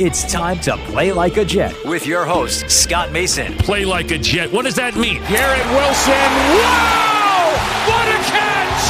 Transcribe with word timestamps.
It's 0.00 0.24
time 0.24 0.56
to 0.64 0.80
play 0.88 1.12
like 1.12 1.36
a 1.36 1.44
Jet 1.44 1.76
with 1.84 2.08
your 2.08 2.24
host 2.24 2.72
Scott 2.72 3.12
Mason. 3.12 3.52
Play 3.60 3.84
like 3.84 4.08
a 4.12 4.16
Jet. 4.16 4.48
What 4.48 4.64
does 4.64 4.80
that 4.80 4.96
mean? 4.96 5.20
Garrett 5.28 5.68
Wilson. 5.76 6.30
Wow! 6.56 7.52
What 7.84 8.08
a 8.08 8.16
catch! 8.28 8.84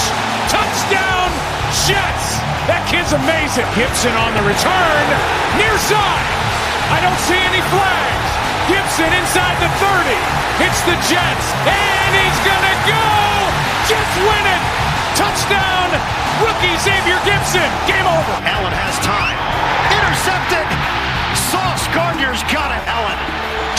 Touchdown, 0.54 1.34
Jets! 1.82 2.38
That 2.70 2.86
kid's 2.86 3.10
amazing. 3.10 3.66
Gipson 3.74 4.14
on 4.22 4.38
the 4.38 4.44
return. 4.46 5.06
Near 5.58 5.74
side. 5.90 6.26
I 6.94 7.02
don't 7.02 7.18
see 7.26 7.42
any 7.42 7.62
flags. 7.74 8.30
Gipson 8.70 9.10
inside 9.10 9.58
the 9.58 9.70
30. 9.82 10.14
Hits 10.62 10.78
the 10.86 10.94
Jets. 11.10 11.46
And 11.66 12.10
he's 12.22 12.38
going 12.46 12.66
to 12.70 12.76
go! 12.86 13.06
Jets 13.90 14.14
win 14.14 14.44
it! 14.46 14.62
Touchdown! 15.18 15.90
Rookie 16.38 16.78
Xavier 16.82 17.18
Gipson. 17.26 17.66
Game 17.90 18.06
over. 18.06 18.34
Allen 18.46 18.74
has 18.78 18.94
time. 19.02 19.40
Intercepted. 20.20 20.68
Sauce 21.48 21.88
Gardner's 21.96 22.44
got 22.52 22.76
it. 22.76 22.84
Allen 22.84 23.16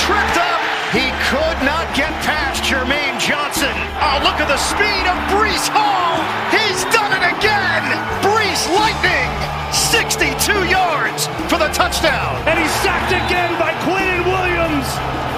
tripped 0.01 0.41
up. 0.41 0.57
He 0.89 1.13
could 1.29 1.59
not 1.61 1.85
get 1.93 2.09
past 2.25 2.65
Jermaine 2.65 3.21
Johnson. 3.21 3.69
Oh, 4.01 4.17
look 4.25 4.41
at 4.41 4.49
the 4.49 4.57
speed 4.57 5.05
of 5.05 5.17
Breece 5.29 5.69
Hall. 5.69 6.17
He's 6.49 6.81
done 6.89 7.13
it 7.13 7.21
again. 7.21 7.85
Brees 8.25 8.65
Lightning. 8.73 9.29
62 9.69 10.65
yards 10.65 11.27
for 11.45 11.61
the 11.61 11.69
touchdown. 11.77 12.41
And 12.49 12.57
he's 12.57 12.73
sacked 12.81 13.13
again 13.13 13.53
by 13.61 13.77
Quinnen 13.85 14.25
Williams. 14.25 14.89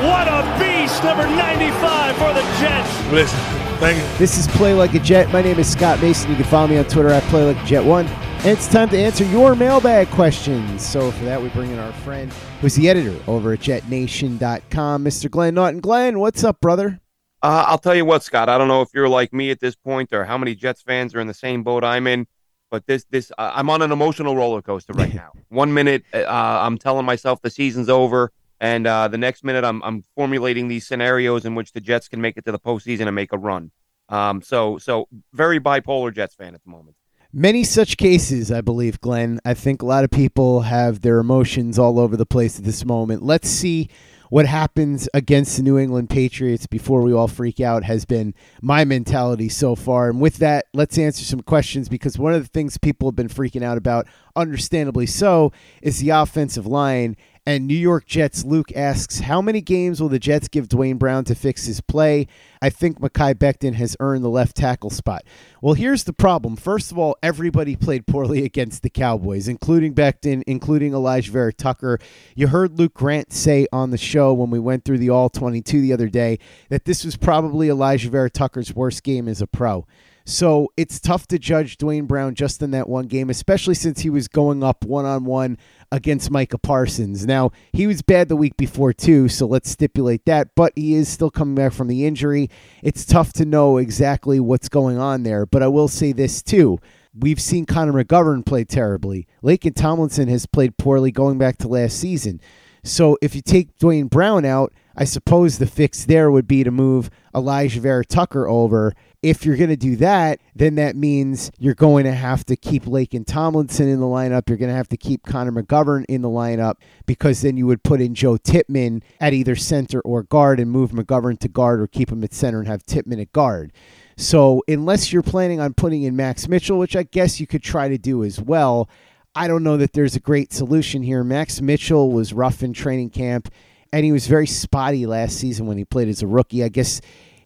What 0.08 0.32
a 0.32 0.48
beast. 0.56 1.04
Number 1.04 1.28
95 1.28 2.16
for 2.16 2.32
the 2.32 2.48
Jets. 2.64 3.12
Listen, 3.12 3.40
thank 3.84 3.98
you. 4.00 4.18
This 4.18 4.38
is 4.38 4.48
Play 4.56 4.74
Like 4.74 4.94
a 4.94 5.00
Jet. 5.00 5.30
My 5.34 5.42
name 5.42 5.60
is 5.60 5.70
Scott 5.70 6.02
Mason. 6.02 6.30
You 6.30 6.38
can 6.38 6.46
follow 6.46 6.68
me 6.68 6.78
on 6.78 6.86
Twitter 6.86 7.10
at 7.10 7.24
Play 7.24 7.44
Like 7.44 7.62
a 7.62 7.66
Jet 7.66 7.84
One. 7.84 8.08
It's 8.46 8.68
time 8.68 8.90
to 8.90 8.98
answer 8.98 9.24
your 9.24 9.56
mailbag 9.56 10.10
questions. 10.10 10.86
So 10.86 11.12
for 11.12 11.24
that, 11.24 11.42
we 11.42 11.48
bring 11.48 11.72
in 11.72 11.80
our 11.80 11.94
friend 11.94 12.30
who's 12.60 12.76
the 12.76 12.90
editor 12.90 13.18
over 13.26 13.54
at 13.54 13.60
JetNation.com, 13.60 15.06
Mr. 15.06 15.32
Glenn 15.32 15.54
Naughton. 15.54 15.80
Glenn, 15.80 16.20
what's 16.20 16.44
up, 16.44 16.60
brother? 16.60 17.00
Uh, 17.42 17.64
I'll 17.66 17.78
tell 17.78 17.96
you 17.96 18.04
what, 18.04 18.22
Scott. 18.22 18.50
I 18.50 18.58
don't 18.58 18.68
know 18.68 18.82
if 18.82 18.90
you're 18.94 19.08
like 19.08 19.32
me 19.32 19.50
at 19.50 19.62
this 19.62 19.78
point 19.78 20.12
or 20.12 20.26
how 20.26 20.38
many 20.38 20.56
Jets 20.56 20.82
fans 20.82 21.16
are 21.16 21.22
in 21.22 21.28
the 21.28 21.34
same 21.34 21.64
boat 21.64 21.86
I'm 21.86 22.06
in, 22.06 22.28
but 22.70 22.86
this 22.86 23.06
this 23.10 23.32
uh, 23.38 23.54
I'm 23.56 23.70
on 23.70 23.82
an 23.82 23.94
emotional 23.94 24.36
roller 24.36 24.62
coaster 24.62 24.92
right 24.92 25.14
now. 25.14 25.32
One 25.48 25.74
minute 25.74 26.04
uh, 26.14 26.26
I'm 26.28 26.78
telling 26.78 27.06
myself 27.06 27.42
the 27.42 27.50
season's 27.50 27.88
over, 27.88 28.34
and 28.60 28.86
uh, 28.86 29.08
the 29.08 29.18
next 29.18 29.46
minute 29.46 29.64
I'm 29.64 29.82
I'm 29.84 30.04
formulating 30.18 30.68
these 30.68 30.86
scenarios 30.86 31.46
in 31.46 31.56
which 31.56 31.72
the 31.72 31.80
Jets 31.80 32.10
can 32.10 32.20
make 32.20 32.36
it 32.36 32.44
to 32.44 32.52
the 32.52 32.60
postseason 32.60 33.08
and 33.08 33.16
make 33.16 33.32
a 33.32 33.38
run. 33.38 33.72
Um, 34.10 34.42
so 34.42 34.80
so 34.80 35.08
very 35.32 35.62
bipolar 35.62 36.14
Jets 36.14 36.36
fan 36.36 36.56
at 36.56 36.64
the 36.66 36.70
moment. 36.70 36.98
Many 37.36 37.64
such 37.64 37.98
cases, 37.98 38.52
I 38.52 38.62
believe, 38.62 39.02
Glenn. 39.02 39.40
I 39.44 39.56
think 39.56 39.82
a 39.82 39.88
lot 39.88 40.04
of 40.04 40.12
people 40.12 40.62
have 40.62 41.02
their 41.02 41.18
emotions 41.18 41.80
all 41.80 41.98
over 41.98 42.16
the 42.16 42.28
place 42.28 42.60
at 42.60 42.64
this 42.64 42.86
moment. 42.86 43.24
Let's 43.24 43.50
see 43.50 43.90
what 44.30 44.46
happens 44.46 45.10
against 45.16 45.58
the 45.58 45.64
New 45.64 45.80
England 45.80 46.12
Patriots 46.12 46.68
before 46.68 47.02
we 47.02 47.12
all 47.12 47.28
freak 47.28 47.60
out 47.60 47.84
has 47.84 48.06
been 48.06 48.36
my 48.62 48.86
mentality 48.86 49.50
so 49.50 49.76
far. 49.76 50.12
And 50.12 50.22
with 50.22 50.38
that, 50.38 50.68
let's 50.76 51.00
answer 51.00 51.24
some 51.24 51.42
questions 51.42 51.90
because 51.90 52.20
one 52.20 52.36
of 52.36 52.44
the 52.44 52.50
things 52.50 52.78
people 52.78 53.08
have 53.08 53.16
been 53.16 53.30
freaking 53.30 53.64
out 53.64 53.80
about, 53.80 54.06
understandably 54.36 55.08
so, 55.08 55.52
is 55.82 56.00
the 56.00 56.10
offensive 56.10 56.68
line. 56.68 57.18
And 57.46 57.68
New 57.68 57.76
York 57.76 58.06
Jets 58.06 58.46
Luke 58.46 58.72
asks, 58.74 59.20
how 59.20 59.42
many 59.42 59.60
games 59.60 60.02
will 60.02 60.08
the 60.08 60.18
Jets 60.18 60.48
give 60.48 60.70
Duane 60.70 60.96
Brown 60.98 61.26
to 61.26 61.36
fix 61.36 61.66
his 61.66 61.82
play? 61.82 62.28
I 62.62 62.70
think 62.70 63.02
Mekhi 63.02 63.34
Becton 63.34 63.74
has 63.74 63.98
earned 64.00 64.24
the 64.24 64.30
left 64.30 64.56
tackle 64.56 64.90
spot. 64.90 65.26
Well, 65.62 65.74
here's 65.74 66.06
the 66.06 66.14
problem. 66.14 66.56
First 66.56 66.90
of 66.90 66.98
all, 66.98 67.18
everybody 67.22 67.76
played 67.76 68.08
poorly 68.08 68.46
against 68.46 68.82
the 68.82 68.90
Cowboys, 68.90 69.50
including 69.50 69.94
Becton, 69.94 70.44
including 70.48 70.94
Alijah 70.94 71.32
Vera 71.32 71.52
Tucker. 71.52 72.00
You 72.34 72.48
heard 72.48 72.80
Luke 72.80 72.94
Grant 72.94 73.34
say 73.34 73.68
on 73.74 73.92
the 73.92 73.98
show 73.98 74.32
when 74.32 74.50
we 74.50 74.60
went 74.60 74.86
through 74.86 75.00
the 75.00 75.10
All 75.10 75.30
22 75.30 75.82
the 75.82 75.92
other 75.92 76.08
day 76.08 76.40
that 76.70 76.86
this 76.86 77.04
was 77.04 77.18
probably 77.18 77.68
Alijah 77.68 78.08
Vera 78.10 78.30
Tucker's 78.30 78.74
worst 78.74 79.04
game 79.04 79.28
as 79.28 79.42
a 79.42 79.48
pro. 79.48 79.86
So 80.26 80.72
it's 80.78 81.02
tough 81.02 81.28
to 81.28 81.40
judge 81.40 81.78
Duane 81.78 82.06
Brown 82.06 82.34
just 82.34 82.62
in 82.62 82.72
that 82.72 82.88
one 82.88 83.08
game, 83.08 83.30
especially 83.30 83.76
since 83.76 84.00
he 84.00 84.10
was 84.10 84.30
going 84.30 84.64
up 84.64 84.86
one 84.86 85.06
on 85.06 85.26
one 85.26 85.58
against 85.92 86.32
Micah 86.32 86.58
Parsons. 86.58 87.26
Now, 87.26 87.52
he 87.74 87.88
was 87.88 88.02
bad 88.02 88.30
the 88.30 88.36
week 88.38 88.56
before, 88.56 88.94
too, 88.94 89.28
so 89.28 89.46
let's 89.46 89.70
stipulate 89.70 90.24
that, 90.26 90.56
but 90.56 90.72
he 90.76 90.96
is 90.96 91.10
still 91.10 91.30
coming 91.30 91.56
back 91.56 91.74
from 91.74 91.90
the 91.90 92.06
injury. 92.06 92.50
It's 92.82 93.06
tough 93.06 93.34
to 93.34 93.46
know 93.46 93.78
exactly 93.78 94.40
what's 94.40 94.70
going 94.70 94.98
on 94.98 95.24
there, 95.24 95.46
but 95.46 95.62
I 95.62 95.68
will 95.68 95.90
say 95.90 96.14
this, 96.14 96.42
too. 96.42 96.80
We've 97.14 97.42
seen 97.42 97.66
Connor 97.66 98.04
McGovern 98.04 98.46
play 98.46 98.64
terribly. 98.64 99.28
Laken 99.44 99.76
Tomlinson 99.76 100.30
has 100.30 100.46
played 100.46 100.78
poorly 100.78 101.12
going 101.12 101.38
back 101.38 101.58
to 101.58 101.68
last 101.68 102.00
season. 102.00 102.40
So 102.84 103.18
if 103.22 103.36
you 103.36 103.42
take 103.42 103.78
Duane 103.78 104.08
Brown 104.08 104.46
out, 104.46 104.74
I 104.96 105.06
suppose 105.06 105.58
the 105.58 105.68
fix 105.68 106.06
there 106.06 106.32
would 106.32 106.48
be 106.48 106.64
to 106.64 106.72
move 106.72 107.10
Alijah 107.34 107.80
Vera 107.80 108.06
Tucker 108.06 108.48
over. 108.48 108.94
If 109.24 109.46
you're 109.46 109.56
going 109.56 109.70
to 109.70 109.78
do 109.78 109.96
that, 109.96 110.42
then 110.54 110.76
that 110.76 110.98
means 110.98 111.50
you're 111.58 111.74
going 111.74 112.04
to 112.04 112.12
have 112.12 112.46
to 112.46 112.58
keep 112.58 112.84
Laken 112.84 113.26
Tomlinson 113.26 113.88
in 113.88 114.02
the 114.02 114.06
lineup. 114.06 114.50
You're 114.50 114.58
going 114.58 114.70
to 114.70 114.76
have 114.76 114.90
to 114.90 114.98
keep 114.98 115.24
Connor 115.24 115.52
McGovern 115.54 116.04
in 116.10 116.22
the 116.22 116.30
lineup 116.30 116.76
because 117.06 117.42
then 117.42 117.56
you 117.56 117.66
would 117.66 117.84
put 117.84 118.02
in 118.02 118.14
Joe 118.14 118.36
Tippmann 118.36 119.02
at 119.22 119.34
either 119.34 119.56
center 119.56 120.02
or 120.02 120.24
guard 120.24 120.60
and 120.60 120.70
move 120.70 120.92
McGovern 120.92 121.40
to 121.40 121.48
guard 121.48 121.80
or 121.80 121.88
keep 121.88 122.12
him 122.12 122.24
at 122.24 122.34
center 122.34 122.60
and 122.60 122.68
have 122.68 122.84
Tippmann 122.86 123.22
at 123.22 123.32
guard. 123.32 123.72
So 124.18 124.62
unless 124.68 125.14
you're 125.14 125.24
planning 125.24 125.62
on 125.62 125.74
putting 125.74 126.04
in 126.04 126.16
Max 126.16 126.50
Mitchell, 126.50 126.78
which 126.78 126.96
I 126.96 127.04
guess 127.04 127.40
you 127.40 127.48
could 127.48 127.64
try 127.64 127.88
to 127.88 127.98
do 127.98 128.24
as 128.24 128.42
well, 128.42 128.90
I 129.36 129.48
don't 129.48 129.64
know 129.64 129.78
that 129.78 129.94
there's 129.94 130.18
a 130.18 130.20
great 130.20 130.54
solution 130.54 131.02
here. 131.02 131.24
Max 131.24 131.62
Mitchell 131.62 132.12
was 132.12 132.34
rough 132.34 132.62
in 132.62 132.74
training 132.74 133.10
camp 133.10 133.50
and 133.94 134.04
he 134.04 134.12
was 134.12 134.28
very 134.28 134.48
spotty 134.48 135.06
last 135.06 135.38
season 135.38 135.66
when 135.66 135.78
he 135.78 135.86
played 135.86 136.08
as 136.08 136.22
a 136.22 136.28
rookie. 136.28 136.64
I 136.64 136.70
guess 136.70 137.00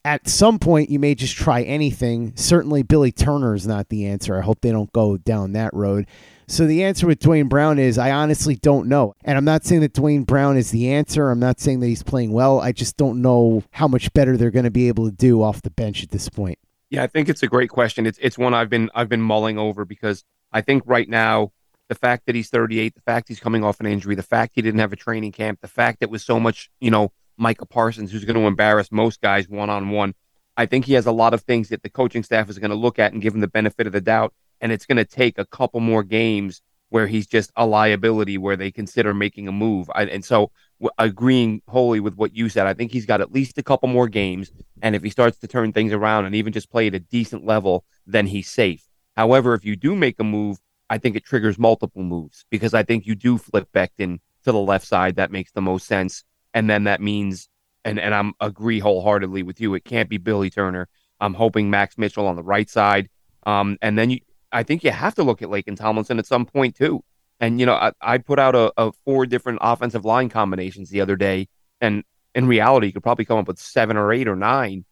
at 0.08 0.30
some 0.30 0.58
point 0.58 0.90
you 0.90 1.00
may 1.00 1.14
just 1.14 1.36
try 1.36 1.64
anything. 1.64 2.32
Certainly 2.38 2.84
Billy 2.84 3.12
Turner 3.12 3.54
is 3.54 3.68
not 3.68 3.90
the 3.90 4.06
answer. 4.06 4.38
I 4.38 4.42
hope 4.42 4.62
they 4.62 4.72
don't 4.72 4.92
go 4.94 5.18
down 5.18 5.52
that 5.52 5.74
road. 5.74 6.08
So 6.48 6.66
the 6.66 6.86
answer 6.86 7.06
with 7.06 7.20
Duane 7.20 7.50
Brown 7.50 7.78
is 7.78 7.98
I 7.98 8.12
honestly 8.12 8.56
don't 8.56 8.88
know. 8.88 9.16
And 9.26 9.38
I'm 9.38 9.44
not 9.44 9.66
saying 9.66 9.82
that 9.82 9.92
Duane 9.92 10.24
Brown 10.24 10.56
is 10.56 10.72
the 10.72 10.94
answer. 10.94 11.30
I'm 11.30 11.42
not 11.42 11.60
saying 11.60 11.82
that 11.82 11.88
he's 11.88 12.04
playing 12.04 12.32
well. 12.32 12.62
I 12.62 12.72
just 12.72 12.96
don't 12.96 13.22
know 13.22 13.64
how 13.72 13.90
much 13.90 14.14
better 14.14 14.38
they're 14.38 14.50
going 14.50 14.64
to 14.64 14.72
be 14.72 14.88
able 14.88 15.10
to 15.10 15.12
do 15.12 15.44
off 15.44 15.62
the 15.62 15.72
bench 15.72 16.04
at 16.04 16.12
this 16.12 16.30
point. 16.30 16.58
Yeah, 16.90 17.04
I 17.04 17.08
think 17.08 17.28
it's 17.28 17.44
a 17.44 17.48
great 17.48 17.70
question. 17.70 18.06
It's 18.06 18.18
it's 18.22 18.38
one 18.38 18.54
I've 18.54 18.70
been 18.70 18.90
I've 18.96 19.10
been 19.10 19.22
mulling 19.22 19.58
over 19.58 19.84
because 19.84 20.24
I 20.54 20.62
think 20.62 20.84
right 20.86 21.10
now 21.10 21.52
the 21.90 21.96
fact 21.96 22.28
that 22.28 22.36
he's 22.36 22.50
38, 22.50 22.96
the 22.96 23.02
fact 23.02 23.28
he's 23.28 23.42
coming 23.42 23.66
off 23.66 23.82
an 23.82 23.88
injury, 23.88 24.16
the 24.16 24.24
fact 24.24 24.54
he 24.56 24.62
didn't 24.62 24.80
have 24.80 24.94
a 24.94 24.96
training 24.96 25.34
camp, 25.34 25.60
the 25.60 25.68
fact 25.68 26.00
that 26.00 26.10
was 26.10 26.24
so 26.24 26.40
much, 26.40 26.70
you 26.80 26.92
know, 26.92 27.12
Micah 27.38 27.66
Parsons 27.66 28.12
who's 28.12 28.26
going 28.26 28.36
to 28.36 28.48
embarrass 28.48 28.92
most 28.92 29.22
guys 29.22 29.48
one 29.48 29.70
on 29.70 29.90
one. 29.90 30.14
I 30.56 30.66
think 30.66 30.86
he 30.86 30.94
has 30.94 31.06
a 31.06 31.12
lot 31.12 31.34
of 31.34 31.42
things 31.42 31.70
that 31.70 31.84
the 31.84 31.90
coaching 31.90 32.24
staff 32.24 32.50
is 32.50 32.60
going 32.60 32.72
to 32.72 32.76
look 32.76 32.98
at 32.98 33.14
and 33.14 33.22
give 33.22 33.34
him 33.34 33.42
the 33.42 33.48
benefit 33.48 33.86
of 33.86 33.94
the 33.94 34.02
doubt, 34.02 34.34
and 34.60 34.72
it's 34.72 34.86
going 34.86 34.98
to 34.98 35.06
take 35.06 35.38
a 35.38 35.46
couple 35.46 35.80
more 35.80 36.04
games 36.04 36.62
where 36.90 37.08
he's 37.08 37.28
just 37.28 37.52
a 37.56 37.66
liability 37.66 38.38
where 38.38 38.56
they 38.56 38.72
consider 38.72 39.14
making 39.14 39.48
a 39.48 39.52
move. 39.52 39.90
I, 39.94 40.06
and 40.06 40.24
so 40.24 40.52
agreeing 40.98 41.62
wholly 41.68 42.00
with 42.00 42.16
what 42.16 42.36
you 42.36 42.50
said, 42.50 42.66
I 42.66 42.74
think 42.74 42.92
he's 42.92 43.06
got 43.06 43.22
at 43.22 43.32
least 43.32 43.58
a 43.58 43.64
couple 43.64 43.90
more 43.90 44.08
games. 44.08 44.52
And 44.82 44.96
if 44.96 45.04
he 45.04 45.10
starts 45.10 45.38
to 45.40 45.48
turn 45.48 45.74
things 45.74 45.92
around 45.92 46.26
and 46.26 46.36
even 46.36 46.54
just 46.54 46.72
play 46.72 46.88
at 46.88 46.96
a 46.96 47.00
decent 47.00 47.46
level, 47.46 47.84
then 48.06 48.28
he's 48.28 48.50
safe. 48.50 48.88
However, 49.16 49.54
if 49.54 49.66
you 49.66 49.76
do 49.76 49.96
make 49.96 50.20
a 50.20 50.24
move, 50.24 50.60
I 50.90 50.98
think 50.98 51.16
it 51.16 51.26
triggers 51.26 51.60
multiple 51.60 52.04
moves 52.04 52.46
because 52.50 52.74
I 52.74 52.84
think 52.84 53.06
you 53.06 53.16
do 53.16 53.38
flip 53.38 53.68
Becton 53.74 54.20
to 54.46 54.52
the 54.52 54.60
left 54.60 54.88
side. 54.88 55.18
That 55.18 55.32
makes 55.32 55.52
the 55.52 55.62
most 55.62 55.88
sense. 55.88 56.24
And 56.54 56.70
then 56.70 56.86
that 56.86 57.02
means, 57.02 57.50
and, 57.86 58.00
and 58.00 58.14
I'm 58.14 58.34
agree 58.40 58.80
wholeheartedly 58.80 59.44
with 59.44 59.62
you, 59.62 59.74
it 59.76 59.86
can't 59.86 60.10
be 60.10 60.18
Billy 60.18 60.50
Turner. 60.50 60.88
I'm 61.20 61.34
hoping 61.34 61.70
Max 61.70 61.98
Mitchell 61.98 62.28
on 62.28 62.36
the 62.36 62.44
right 62.44 62.70
side. 62.70 63.10
Um, 63.46 63.78
and 63.82 63.98
then 63.98 64.10
you, 64.10 64.20
I 64.52 64.64
think 64.64 64.84
you 64.84 64.92
have 64.92 65.16
to 65.16 65.24
look 65.24 65.42
at 65.42 65.50
Laken 65.50 65.78
Tomlinson 65.78 66.20
at 66.20 66.26
some 66.26 66.46
point 66.46 66.76
too. 66.76 67.04
And 67.40 67.60
you 67.60 67.66
know, 67.66 67.76
I, 67.76 67.92
I 68.02 68.18
put 68.18 68.40
out 68.40 68.56
a, 68.56 68.72
a, 68.78 68.92
four 69.06 69.26
different 69.26 69.60
offensive 69.62 70.06
line 70.06 70.30
combinations 70.30 70.90
the 70.90 71.02
other 71.02 71.16
day, 71.16 71.50
and 71.80 72.04
in 72.34 72.48
reality, 72.48 72.88
you 72.88 72.94
could 72.94 73.04
probably 73.04 73.26
come 73.26 73.38
up 73.38 73.48
with 73.48 73.60
seven 73.60 73.96
or 73.96 74.12
eight 74.12 74.28
or 74.28 74.36
nine 74.36 74.86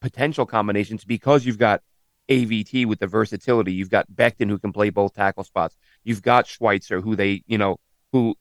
potential 0.00 0.46
combinations 0.46 1.04
because 1.04 1.44
you've 1.44 1.58
got 1.58 1.82
AVT 2.28 2.86
with 2.86 2.98
the 2.98 3.06
versatility. 3.06 3.72
You've 3.72 3.90
got 3.90 4.10
Becton 4.10 4.48
who 4.48 4.58
can 4.58 4.72
play 4.72 4.90
both 4.90 5.14
tackle 5.14 5.44
spots. 5.44 5.76
You've 6.04 6.22
got 6.22 6.46
Schweitzer 6.46 7.00
who 7.00 7.16
they, 7.16 7.42
you 7.46 7.58
know, 7.58 7.78
who 8.12 8.36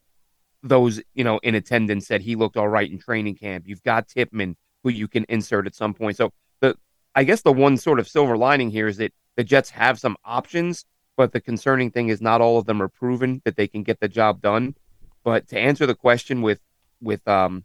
those, 0.66 1.02
you 1.14 1.24
know, 1.24 1.40
in 1.44 1.56
attendance 1.56 2.08
said 2.08 2.22
he 2.22 2.36
looked 2.36 2.58
all 2.58 2.68
right 2.68 2.92
in 2.92 2.98
training 2.98 3.36
camp. 3.36 3.66
You've 3.68 3.84
got 3.84 4.08
Tippmann 4.08 4.58
who 4.84 4.90
you 4.90 5.08
can 5.08 5.26
insert 5.30 5.68
at 5.68 5.76
some 5.76 5.94
point. 5.94 6.18
So 6.18 6.32
the 6.60 6.76
I 7.14 7.24
guess 7.24 7.42
the 7.42 7.54
one 7.54 7.78
sort 7.78 8.00
of 8.00 8.08
silver 8.08 8.36
lining 8.36 8.72
here 8.72 8.88
is 8.88 8.98
that 8.98 9.14
the 9.36 9.44
Jets 9.44 9.70
have 9.70 10.00
some 10.00 10.18
options, 10.26 10.86
but 11.16 11.32
the 11.32 11.40
concerning 11.40 11.92
thing 11.92 12.10
is 12.10 12.20
not 12.22 12.42
all 12.42 12.58
of 12.58 12.66
them 12.66 12.82
are 12.82 12.88
proven 12.88 13.42
that 13.46 13.56
they 13.56 13.68
can 13.68 13.84
get 13.84 14.00
the 14.00 14.08
job 14.08 14.42
done. 14.42 14.76
But 15.24 15.48
to 15.50 15.60
answer 15.60 15.86
the 15.86 15.96
question 15.96 16.42
with 16.42 16.60
with 17.00 17.26
um 17.28 17.64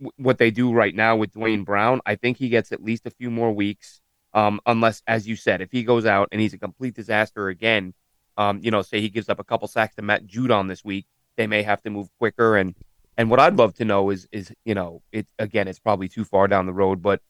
w- 0.00 0.12
what 0.16 0.38
they 0.38 0.50
do 0.50 0.72
right 0.72 0.94
now 0.94 1.16
with 1.16 1.32
Duane 1.32 1.64
Brown, 1.64 2.00
I 2.04 2.16
think 2.16 2.36
he 2.36 2.48
gets 2.48 2.72
at 2.72 2.82
least 2.82 3.06
a 3.06 3.10
few 3.10 3.30
more 3.30 3.52
weeks. 3.52 4.00
Um, 4.32 4.60
unless, 4.64 5.02
as 5.08 5.26
you 5.26 5.34
said, 5.34 5.60
if 5.60 5.72
he 5.72 5.82
goes 5.82 6.06
out 6.06 6.28
and 6.30 6.40
he's 6.40 6.54
a 6.54 6.58
complete 6.58 6.94
disaster 6.94 7.48
again, 7.48 7.94
um, 8.36 8.60
you 8.62 8.70
know, 8.70 8.80
say 8.82 9.00
he 9.00 9.08
gives 9.08 9.28
up 9.28 9.40
a 9.40 9.44
couple 9.44 9.66
sacks 9.66 9.96
to 9.96 10.02
Matt 10.02 10.24
Judon 10.24 10.68
this 10.68 10.84
week, 10.84 11.06
they 11.40 11.46
may 11.46 11.62
have 11.62 11.80
to 11.82 11.90
move 11.90 12.08
quicker. 12.18 12.56
And 12.56 12.74
and 13.16 13.30
what 13.30 13.40
I'd 13.40 13.56
love 13.56 13.74
to 13.76 13.84
know 13.86 14.10
is 14.10 14.28
is 14.30 14.52
you 14.64 14.74
know, 14.74 15.02
it 15.10 15.26
again, 15.38 15.68
it's 15.68 15.78
probably 15.78 16.08
too 16.08 16.24
far 16.24 16.46
down 16.48 16.66
the 16.66 16.72
road, 16.74 17.00
but 17.00 17.22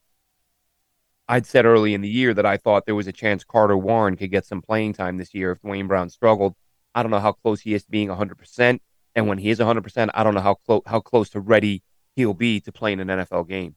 I'd 1.29 1.47
said 1.47 1.65
early 1.65 1.95
in 1.95 2.01
the 2.01 2.09
year 2.09 2.35
that 2.35 2.45
I 2.45 2.57
thought 2.57 2.87
there 2.87 2.97
was 2.97 3.07
a 3.07 3.13
chance 3.13 3.45
Carter 3.45 3.77
Warren 3.77 4.17
could 4.17 4.33
get 4.33 4.45
some 4.45 4.63
playing 4.63 4.95
time 4.95 5.17
this 5.17 5.33
year 5.33 5.53
if 5.53 5.61
Duane 5.61 5.87
Brown 5.87 6.11
struggled. 6.11 6.57
I 6.93 7.05
don't 7.05 7.13
know 7.13 7.21
how 7.21 7.31
close 7.31 7.61
he 7.61 7.73
is 7.73 7.85
to 7.85 7.91
being 7.91 8.09
100%. 8.09 8.81
And 9.15 9.29
when 9.29 9.39
he 9.39 9.51
is 9.51 9.61
100%, 9.61 10.11
I 10.13 10.25
don't 10.25 10.35
know 10.35 10.41
how, 10.41 10.55
clo- 10.55 10.83
how 10.87 10.99
close 10.99 11.31
to 11.31 11.41
ready 11.41 11.85
he'll 12.17 12.35
be 12.35 12.59
to 12.63 12.73
play 12.73 12.93
in 12.93 12.99
an 12.99 13.07
NFL 13.07 13.47
game. 13.47 13.77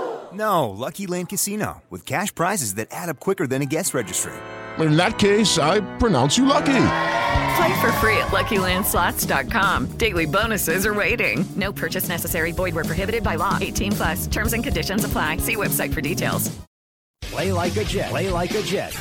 No, 0.33 0.69
Lucky 0.69 1.07
Land 1.07 1.29
Casino, 1.29 1.81
with 1.89 2.05
cash 2.05 2.33
prizes 2.33 2.75
that 2.75 2.87
add 2.91 3.09
up 3.09 3.19
quicker 3.19 3.47
than 3.47 3.61
a 3.61 3.65
guest 3.65 3.93
registry. 3.93 4.33
In 4.79 4.95
that 4.95 5.19
case, 5.19 5.57
I 5.57 5.81
pronounce 5.97 6.37
you 6.37 6.45
lucky. 6.45 6.83
Play 7.57 7.81
for 7.81 7.91
free 7.99 8.17
at 8.17 8.27
LuckyLandSlots.com. 8.27 9.97
Daily 9.97 10.25
bonuses 10.25 10.85
are 10.85 10.93
waiting. 10.93 11.45
No 11.55 11.73
purchase 11.73 12.07
necessary. 12.07 12.53
Void 12.53 12.73
where 12.73 12.85
prohibited 12.85 13.23
by 13.23 13.35
law. 13.35 13.57
18 13.59 13.91
plus. 13.91 14.27
Terms 14.27 14.53
and 14.53 14.63
conditions 14.63 15.03
apply. 15.03 15.37
See 15.37 15.57
website 15.57 15.93
for 15.93 16.01
details. 16.01 16.49
Play 17.21 17.51
like 17.51 17.75
a 17.75 17.83
Jet. 17.83 18.09
Play 18.09 18.29
like 18.29 18.51
a 18.51 18.61
Jet. 18.63 18.97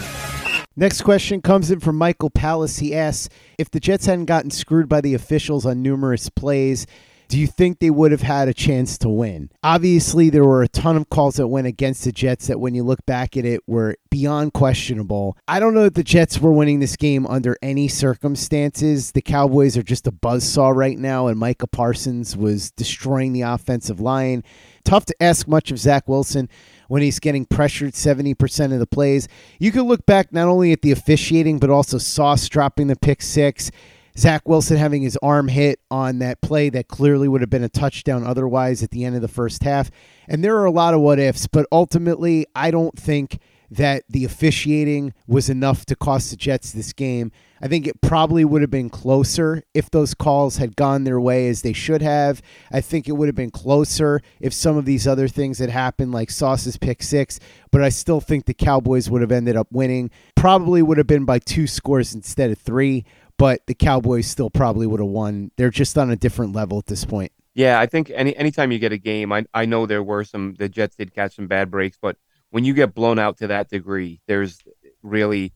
Next 0.77 1.03
question 1.03 1.41
comes 1.43 1.71
in 1.71 1.81
from 1.81 1.97
Michael 1.97 2.31
Palace. 2.31 2.79
He 2.79 2.95
asks 2.95 3.29
If 3.59 3.71
the 3.71 3.81
Jets 3.81 4.07
hadn't 4.07 4.27
gotten 4.27 4.51
screwed 4.51 4.89
by 4.89 5.01
the 5.01 5.15
officials 5.15 5.65
on 5.65 5.83
numerous 5.83 6.29
plays, 6.29 6.87
do 7.31 7.39
you 7.39 7.47
think 7.47 7.79
they 7.79 7.91
would 7.91 8.11
have 8.11 8.23
had 8.23 8.49
a 8.49 8.53
chance 8.53 8.99
to 8.99 9.09
win? 9.09 9.51
Obviously, 9.63 10.31
there 10.31 10.45
were 10.45 10.65
a 10.65 10.69
ton 10.69 10.97
of 10.97 11.09
calls 11.11 11.37
that 11.37 11.47
went 11.47 11.69
against 11.69 12.05
the 12.05 12.11
Jets 12.11 12.49
that, 12.49 12.59
when 12.59 12.75
you 12.75 12.83
look 12.83 13.07
back 13.07 13.37
at 13.37 13.45
it, 13.45 13.61
were 13.69 13.95
beyond 14.11 14.53
questionable. 14.53 15.39
I 15.47 15.61
don't 15.61 15.73
know 15.73 15.85
that 15.85 15.95
the 15.95 16.03
Jets 16.03 16.41
were 16.41 16.51
winning 16.51 16.81
this 16.81 16.97
game 16.97 17.29
under 17.29 17.57
any 17.63 17.87
circumstances. 17.87 19.13
The 19.13 19.23
Cowboys 19.23 19.77
are 19.77 19.85
just 19.85 20.09
a 20.09 20.13
buzzsaw 20.13 20.75
right 20.75 20.99
now, 20.99 21.29
and 21.29 21.39
Micah 21.39 21.69
Parsons 21.69 22.37
was 22.37 22.73
destroying 22.73 23.33
the 23.33 23.43
offensive 23.43 24.01
line. 24.01 24.43
Tough 24.85 25.05
to 25.07 25.23
ask 25.23 25.47
much 25.47 25.71
of 25.71 25.79
Zach 25.79 26.09
Wilson 26.09 26.49
when 26.89 27.01
he's 27.01 27.21
getting 27.21 27.45
pressured 27.45 27.93
70% 27.93 28.73
of 28.73 28.81
the 28.81 28.87
plays. 28.89 29.29
You 29.61 29.71
can 29.71 29.83
look 29.83 30.05
back 30.05 30.33
not 30.33 30.49
only 30.49 30.73
at 30.73 30.83
the 30.83 30.91
officiating, 30.91 31.61
but 31.61 31.71
also 31.71 31.97
Sauce 31.99 32.49
dropping 32.49 32.89
the 32.89 32.97
pick 32.97 33.23
six. 33.23 33.71
Zach 34.17 34.49
Wilson 34.49 34.77
having 34.77 35.03
his 35.03 35.19
arm 35.23 35.49
hit 35.49 35.81
on 35.91 36.19
that 36.19 36.41
play 36.41 36.69
that 36.71 36.89
clearly 36.89 37.29
would 37.29 37.41
have 37.41 37.51
been 37.51 37.65
a 37.65 37.69
touchdown 37.69 38.27
otherwise 38.27 38.83
at 38.83 38.91
the 38.91 39.05
end 39.05 39.17
of 39.17 39.23
the 39.23 39.29
first 39.29 39.63
half. 39.63 39.91
And 40.29 40.45
there 40.45 40.57
are 40.57 40.65
a 40.65 40.71
lot 40.71 40.95
of 40.95 41.01
what 41.01 41.19
ifs, 41.19 41.47
but 41.47 41.67
ultimately, 41.73 42.47
I 42.55 42.71
don't 42.71 42.99
think 42.99 43.39
that 43.71 44.03
the 44.09 44.25
officiating 44.25 45.15
was 45.29 45.49
enough 45.49 45.87
to 45.87 45.95
cost 45.95 46.31
the 46.31 46.37
Jets 46.37 46.73
this 46.73 46.93
game. 46.93 47.31
I 47.63 47.69
think 47.69 47.87
it 47.87 48.01
probably 48.01 48.45
would 48.45 48.63
have 48.63 48.71
been 48.71 48.91
closer 48.91 49.63
if 49.75 49.91
those 49.91 50.15
calls 50.15 50.57
had 50.57 50.77
gone 50.77 51.05
their 51.05 51.21
way 51.21 51.47
as 51.49 51.63
they 51.63 51.73
should 51.73 52.03
have. 52.03 52.43
I 52.73 52.81
think 52.81 53.07
it 53.07 53.13
would 53.13 53.29
have 53.29 53.37
been 53.37 53.51
closer 53.51 54.23
if 54.41 54.53
some 54.53 54.77
of 54.77 54.87
these 54.87 55.07
other 55.07 55.29
things 55.29 55.59
had 55.59 55.71
happened, 55.71 56.11
like 56.11 56.31
Sauce's 56.31 56.79
pick 56.79 57.03
six, 57.03 57.39
but 57.71 57.83
I 57.83 57.91
still 57.91 58.21
think 58.21 58.47
the 58.47 58.55
Cowboys 58.55 59.09
would 59.09 59.21
have 59.21 59.31
ended 59.31 59.57
up 59.57 59.69
winning. 59.71 60.11
Probably 60.35 60.83
would 60.83 60.99
have 60.99 61.07
been 61.07 61.25
by 61.25 61.39
two 61.39 61.67
scores 61.67 62.15
instead 62.15 62.51
of 62.51 62.59
three 62.59 63.05
but 63.41 63.67
the 63.67 63.75
Cowboys 63.75 64.27
still 64.27 64.51
probably 64.51 64.87
would 64.87 65.01
have 65.01 65.09
won. 65.09 65.51
They're 65.57 65.71
just 65.71 65.97
on 65.97 66.11
a 66.11 66.17
different 66.17 66.55
level 66.55 66.77
at 66.77 66.85
this 66.85 67.07
point. 67.07 67.33
Yeah, 67.55 67.81
I 67.81 67.87
think 67.87 68.11
any 68.15 68.37
anytime 68.37 68.71
you 68.71 68.79
get 68.79 68.93
a 68.93 68.99
game, 68.99 69.33
I 69.33 69.47
I 69.55 69.65
know 69.65 69.87
there 69.87 70.03
were 70.03 70.25
some 70.25 70.55
the 70.59 70.69
Jets 70.69 70.95
did 70.95 71.15
catch 71.15 71.37
some 71.37 71.47
bad 71.47 71.71
breaks, 71.71 71.97
but 72.01 72.17
when 72.51 72.67
you 72.67 72.75
get 72.75 72.95
blown 72.95 73.19
out 73.19 73.39
to 73.39 73.47
that 73.47 73.71
degree, 73.71 74.21
there's 74.27 74.59
really 75.03 75.55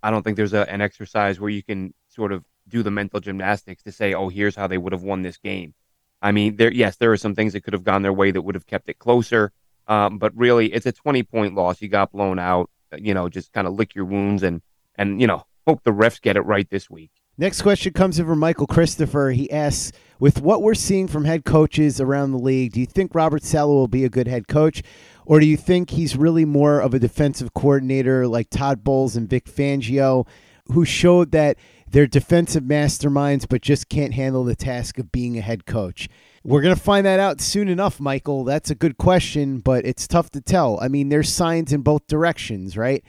I 0.00 0.12
don't 0.12 0.22
think 0.22 0.36
there's 0.36 0.52
a, 0.52 0.70
an 0.70 0.80
exercise 0.80 1.40
where 1.40 1.50
you 1.50 1.64
can 1.64 1.92
sort 2.08 2.30
of 2.30 2.44
do 2.68 2.84
the 2.84 2.92
mental 2.92 3.18
gymnastics 3.18 3.82
to 3.82 3.90
say, 3.90 4.14
oh, 4.14 4.28
here's 4.28 4.54
how 4.54 4.68
they 4.68 4.78
would 4.78 4.92
have 4.92 5.02
won 5.02 5.22
this 5.22 5.36
game. 5.36 5.74
I 6.22 6.30
mean, 6.30 6.54
there 6.54 6.72
yes, 6.72 6.96
there 6.96 7.10
are 7.10 7.16
some 7.16 7.34
things 7.34 7.52
that 7.54 7.62
could 7.62 7.72
have 7.72 7.84
gone 7.84 8.02
their 8.02 8.12
way 8.12 8.30
that 8.30 8.42
would 8.42 8.54
have 8.54 8.66
kept 8.66 8.88
it 8.88 9.00
closer, 9.00 9.52
um, 9.88 10.18
but 10.18 10.32
really, 10.36 10.72
it's 10.72 10.86
a 10.86 10.92
20 10.92 11.24
point 11.24 11.56
loss. 11.56 11.82
You 11.82 11.88
got 11.88 12.12
blown 12.12 12.38
out. 12.38 12.70
You 12.96 13.12
know, 13.12 13.28
just 13.28 13.52
kind 13.52 13.66
of 13.66 13.74
lick 13.74 13.96
your 13.96 14.04
wounds 14.04 14.44
and 14.44 14.62
and 14.94 15.20
you 15.20 15.26
know 15.26 15.44
hope 15.66 15.82
the 15.82 15.90
refs 15.90 16.20
get 16.20 16.36
it 16.36 16.42
right 16.42 16.70
this 16.70 16.88
week. 16.88 17.10
Next 17.36 17.62
question 17.62 17.92
comes 17.92 18.20
in 18.20 18.26
from 18.26 18.38
Michael 18.38 18.68
Christopher. 18.68 19.30
He 19.30 19.50
asks, 19.50 19.90
with 20.20 20.40
what 20.40 20.62
we're 20.62 20.74
seeing 20.74 21.08
from 21.08 21.24
head 21.24 21.44
coaches 21.44 22.00
around 22.00 22.30
the 22.30 22.38
league, 22.38 22.72
do 22.72 22.80
you 22.80 22.86
think 22.86 23.12
Robert 23.12 23.42
Saleh 23.42 23.74
will 23.74 23.88
be 23.88 24.04
a 24.04 24.08
good 24.08 24.28
head 24.28 24.46
coach? 24.46 24.84
Or 25.26 25.40
do 25.40 25.46
you 25.46 25.56
think 25.56 25.90
he's 25.90 26.16
really 26.16 26.44
more 26.44 26.78
of 26.78 26.94
a 26.94 27.00
defensive 27.00 27.52
coordinator 27.52 28.28
like 28.28 28.50
Todd 28.50 28.84
Bowles 28.84 29.16
and 29.16 29.28
Vic 29.28 29.46
Fangio, 29.46 30.28
who 30.72 30.84
showed 30.84 31.32
that 31.32 31.56
they're 31.90 32.06
defensive 32.06 32.62
masterminds 32.62 33.48
but 33.48 33.62
just 33.62 33.88
can't 33.88 34.14
handle 34.14 34.44
the 34.44 34.54
task 34.54 34.98
of 35.00 35.10
being 35.10 35.36
a 35.36 35.40
head 35.40 35.66
coach? 35.66 36.08
We're 36.44 36.62
going 36.62 36.76
to 36.76 36.80
find 36.80 37.04
that 37.04 37.18
out 37.18 37.40
soon 37.40 37.68
enough, 37.68 37.98
Michael. 37.98 38.44
That's 38.44 38.70
a 38.70 38.76
good 38.76 38.96
question, 38.96 39.58
but 39.58 39.84
it's 39.84 40.06
tough 40.06 40.30
to 40.30 40.40
tell. 40.40 40.78
I 40.80 40.86
mean, 40.86 41.08
there's 41.08 41.30
signs 41.30 41.72
in 41.72 41.80
both 41.80 42.06
directions, 42.06 42.76
right? 42.76 43.02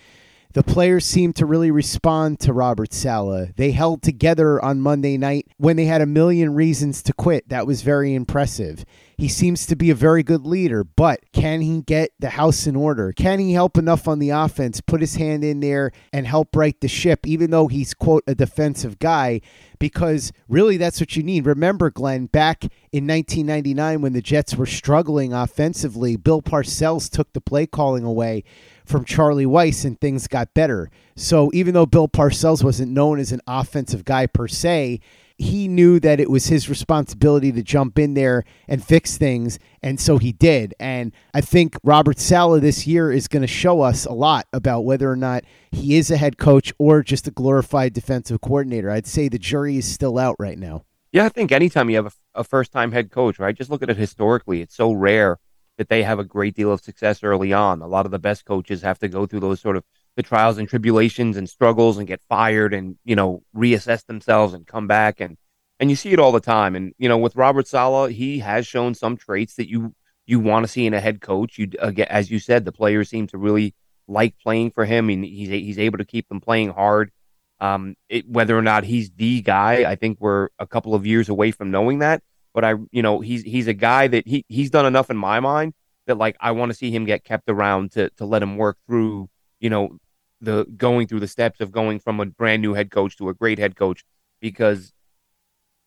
The 0.55 0.63
players 0.63 1.03
seemed 1.03 1.35
to 1.35 1.45
really 1.45 1.69
respond 1.69 2.39
to 2.39 2.53
Robert 2.53 2.93
Saleh. 2.93 3.53
They 3.57 3.71
held 3.71 4.01
together 4.01 4.63
on 4.63 4.79
Monday 4.79 5.17
night 5.17 5.47
when 5.57 5.75
they 5.75 5.83
had 5.83 6.01
a 6.01 6.05
million 6.05 6.55
reasons 6.55 7.03
to 7.03 7.13
quit. 7.13 7.49
That 7.49 7.67
was 7.67 7.81
very 7.81 8.13
impressive. 8.13 8.85
He 9.17 9.29
seems 9.29 9.65
to 9.67 9.75
be 9.75 9.89
a 9.89 9.95
very 9.95 10.23
good 10.23 10.45
leader, 10.45 10.83
but 10.83 11.21
can 11.31 11.61
he 11.61 11.81
get 11.81 12.11
the 12.19 12.31
house 12.31 12.67
in 12.67 12.75
order? 12.75 13.13
Can 13.13 13.39
he 13.39 13.53
help 13.53 13.77
enough 13.77 14.07
on 14.07 14.19
the 14.19 14.31
offense, 14.31 14.81
put 14.81 14.99
his 14.99 15.15
hand 15.15 15.43
in 15.43 15.61
there 15.61 15.91
and 16.11 16.27
help 16.27 16.55
right 16.55 16.79
the 16.81 16.89
ship, 16.89 17.25
even 17.25 17.49
though 17.49 17.67
he's, 17.67 17.93
quote, 17.93 18.23
a 18.27 18.35
defensive 18.35 18.99
guy? 18.99 19.39
Because 19.79 20.33
really, 20.49 20.75
that's 20.75 20.99
what 20.99 21.15
you 21.15 21.23
need. 21.23 21.45
Remember, 21.45 21.89
Glenn, 21.89 22.25
back 22.25 22.65
in 22.91 23.07
1999 23.07 24.01
when 24.01 24.13
the 24.13 24.21
Jets 24.21 24.55
were 24.55 24.65
struggling 24.65 25.33
offensively, 25.33 26.17
Bill 26.17 26.41
Parcells 26.41 27.09
took 27.09 27.31
the 27.31 27.41
play 27.41 27.65
calling 27.65 28.03
away 28.03 28.43
from 28.85 29.05
Charlie 29.05 29.45
Weis 29.45 29.85
and 29.85 29.99
things 29.99 30.27
got 30.27 30.53
better. 30.53 30.89
So 31.15 31.49
even 31.53 31.73
though 31.73 31.85
Bill 31.85 32.07
Parcells 32.07 32.63
wasn't 32.63 32.91
known 32.91 33.19
as 33.19 33.31
an 33.31 33.41
offensive 33.47 34.03
guy 34.03 34.27
per 34.27 34.47
se, 34.47 34.99
he 35.37 35.67
knew 35.67 35.99
that 35.99 36.19
it 36.19 36.29
was 36.29 36.47
his 36.47 36.69
responsibility 36.69 37.51
to 37.51 37.61
jump 37.61 37.99
in 37.99 38.13
there 38.13 38.43
and 38.67 38.83
fix 38.83 39.17
things. 39.17 39.59
And 39.81 39.99
so 39.99 40.17
he 40.17 40.31
did. 40.31 40.73
And 40.79 41.11
I 41.33 41.41
think 41.41 41.75
Robert 41.83 42.19
Saleh 42.19 42.61
this 42.61 42.87
year 42.87 43.11
is 43.11 43.27
going 43.27 43.41
to 43.41 43.47
show 43.47 43.81
us 43.81 44.05
a 44.05 44.13
lot 44.13 44.47
about 44.53 44.85
whether 44.85 45.11
or 45.11 45.17
not 45.17 45.43
he 45.71 45.97
is 45.97 46.09
a 46.09 46.17
head 46.17 46.37
coach 46.37 46.73
or 46.77 47.03
just 47.03 47.27
a 47.27 47.31
glorified 47.31 47.93
defensive 47.93 48.39
coordinator. 48.41 48.89
I'd 48.89 49.07
say 49.07 49.27
the 49.27 49.37
jury 49.37 49.77
is 49.77 49.91
still 49.91 50.17
out 50.17 50.35
right 50.39 50.57
now. 50.57 50.83
Yeah, 51.11 51.25
I 51.25 51.29
think 51.29 51.51
anytime 51.51 51.89
you 51.89 51.97
have 51.97 52.07
a, 52.07 52.39
a 52.39 52.43
first 52.43 52.71
time 52.71 52.91
head 52.91 53.11
coach, 53.11 53.39
right? 53.39 53.55
Just 53.55 53.69
look 53.69 53.83
at 53.83 53.89
it 53.89 53.97
historically. 53.97 54.61
It's 54.61 54.75
so 54.75 54.91
rare 54.91 55.39
that 55.77 55.89
they 55.89 56.03
have 56.03 56.19
a 56.19 56.23
great 56.23 56.55
deal 56.55 56.71
of 56.71 56.81
success 56.81 57.23
early 57.23 57.51
on. 57.51 57.81
A 57.81 57.87
lot 57.87 58.05
of 58.05 58.11
the 58.11 58.19
best 58.19 58.45
coaches 58.45 58.81
have 58.81 58.99
to 58.99 59.07
go 59.07 59.25
through 59.25 59.41
those 59.41 59.59
sort 59.59 59.75
of 59.75 59.83
the 60.15 60.23
trials 60.23 60.57
and 60.57 60.67
tribulations 60.67 61.37
and 61.37 61.49
struggles 61.49 61.97
and 61.97 62.07
get 62.07 62.21
fired 62.29 62.73
and 62.73 62.97
you 63.03 63.15
know 63.15 63.43
reassess 63.55 64.05
themselves 64.05 64.53
and 64.53 64.65
come 64.67 64.87
back 64.87 65.19
and 65.19 65.37
and 65.79 65.89
you 65.89 65.95
see 65.95 66.13
it 66.13 66.19
all 66.19 66.31
the 66.31 66.39
time. 66.39 66.75
And 66.75 66.93
you 66.97 67.09
know 67.09 67.17
with 67.17 67.35
Robert 67.35 67.67
Saleh 67.67 68.11
he 68.11 68.39
has 68.39 68.65
shown 68.65 68.93
some 68.93 69.17
traits 69.17 69.55
that 69.55 69.69
you 69.69 69.93
you 70.25 70.39
want 70.39 70.63
to 70.63 70.71
see 70.71 70.85
in 70.85 70.93
a 70.93 70.99
head 70.99 71.21
coach. 71.21 71.57
You 71.57 71.69
again, 71.79 72.07
as 72.09 72.31
you 72.31 72.39
said, 72.39 72.65
the 72.65 72.71
players 72.71 73.09
seem 73.09 73.27
to 73.27 73.37
really 73.37 73.73
like 74.07 74.37
playing 74.39 74.71
for 74.71 74.85
him, 74.85 75.09
and 75.09 75.23
he's 75.23 75.49
he's 75.49 75.79
able 75.79 75.97
to 75.97 76.05
keep 76.05 76.27
them 76.29 76.41
playing 76.41 76.69
hard. 76.69 77.11
Um, 77.59 77.95
it, 78.09 78.27
whether 78.27 78.57
or 78.57 78.61
not 78.61 78.83
he's 78.83 79.11
the 79.11 79.41
guy, 79.41 79.89
I 79.89 79.95
think 79.95 80.19
we're 80.19 80.49
a 80.59 80.67
couple 80.67 80.93
of 80.93 81.05
years 81.05 81.29
away 81.29 81.51
from 81.51 81.71
knowing 81.71 81.99
that. 81.99 82.21
But 82.53 82.65
I, 82.65 82.75
you 82.91 83.01
know, 83.01 83.19
he's 83.21 83.43
he's 83.43 83.67
a 83.67 83.73
guy 83.73 84.07
that 84.07 84.27
he 84.27 84.45
he's 84.47 84.69
done 84.69 84.85
enough 84.85 85.09
in 85.09 85.17
my 85.17 85.39
mind 85.39 85.73
that 86.07 86.17
like 86.17 86.35
I 86.39 86.51
want 86.51 86.71
to 86.71 86.77
see 86.77 86.91
him 86.91 87.05
get 87.05 87.23
kept 87.23 87.49
around 87.49 87.91
to 87.93 88.09
to 88.11 88.25
let 88.25 88.43
him 88.43 88.57
work 88.57 88.77
through, 88.87 89.29
you 89.59 89.69
know, 89.69 89.97
the 90.41 90.65
going 90.77 91.07
through 91.07 91.21
the 91.21 91.27
steps 91.27 91.61
of 91.61 91.71
going 91.71 91.99
from 91.99 92.19
a 92.19 92.25
brand 92.25 92.61
new 92.61 92.73
head 92.73 92.91
coach 92.91 93.17
to 93.17 93.29
a 93.29 93.33
great 93.33 93.59
head 93.59 93.75
coach 93.75 94.03
because 94.39 94.93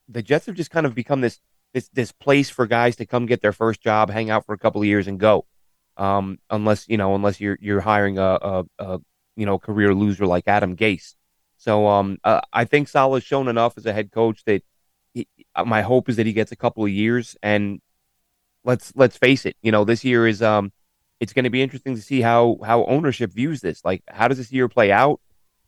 the 0.08 0.22
Jets 0.22 0.46
have 0.46 0.54
just 0.54 0.70
kind 0.70 0.86
of 0.86 0.94
become 0.94 1.20
this 1.20 1.40
this 1.74 1.88
this 1.90 2.12
place 2.12 2.48
for 2.48 2.66
guys 2.66 2.96
to 2.96 3.06
come 3.06 3.26
get 3.26 3.42
their 3.42 3.52
first 3.52 3.80
job, 3.80 4.10
hang 4.10 4.30
out 4.30 4.46
for 4.46 4.54
a 4.54 4.58
couple 4.58 4.80
of 4.80 4.86
years, 4.86 5.06
and 5.06 5.20
go. 5.20 5.46
Um, 5.96 6.38
unless 6.48 6.88
you 6.88 6.96
know, 6.96 7.14
unless 7.14 7.40
you're 7.40 7.58
you're 7.60 7.80
hiring 7.80 8.18
a, 8.18 8.38
a, 8.40 8.64
a 8.78 9.00
you 9.36 9.46
know 9.46 9.58
career 9.58 9.94
loser 9.94 10.26
like 10.26 10.44
Adam 10.46 10.76
Gase. 10.76 11.14
So 11.58 11.88
um, 11.88 12.18
uh, 12.24 12.40
I 12.52 12.64
think 12.64 12.88
Saleh's 12.88 13.24
shown 13.24 13.48
enough 13.48 13.76
as 13.76 13.84
a 13.84 13.92
head 13.92 14.12
coach 14.12 14.44
that 14.44 14.62
he, 15.12 15.26
uh, 15.54 15.64
my 15.64 15.82
hope 15.82 16.08
is 16.08 16.16
that 16.16 16.26
he 16.26 16.32
gets 16.32 16.52
a 16.52 16.56
couple 16.56 16.84
of 16.84 16.90
years. 16.90 17.36
And 17.42 17.80
let's 18.64 18.92
let's 18.94 19.16
face 19.16 19.44
it, 19.44 19.56
you 19.60 19.72
know, 19.72 19.84
this 19.84 20.04
year 20.04 20.26
is 20.26 20.40
um, 20.40 20.72
it's 21.20 21.32
going 21.32 21.44
to 21.44 21.50
be 21.50 21.62
interesting 21.62 21.94
to 21.94 22.02
see 22.02 22.20
how 22.20 22.58
how 22.64 22.84
ownership 22.86 23.32
views 23.32 23.60
this. 23.60 23.84
Like, 23.84 24.02
how 24.08 24.28
does 24.28 24.38
this 24.38 24.52
year 24.52 24.68
play 24.68 24.92
out? 24.92 25.20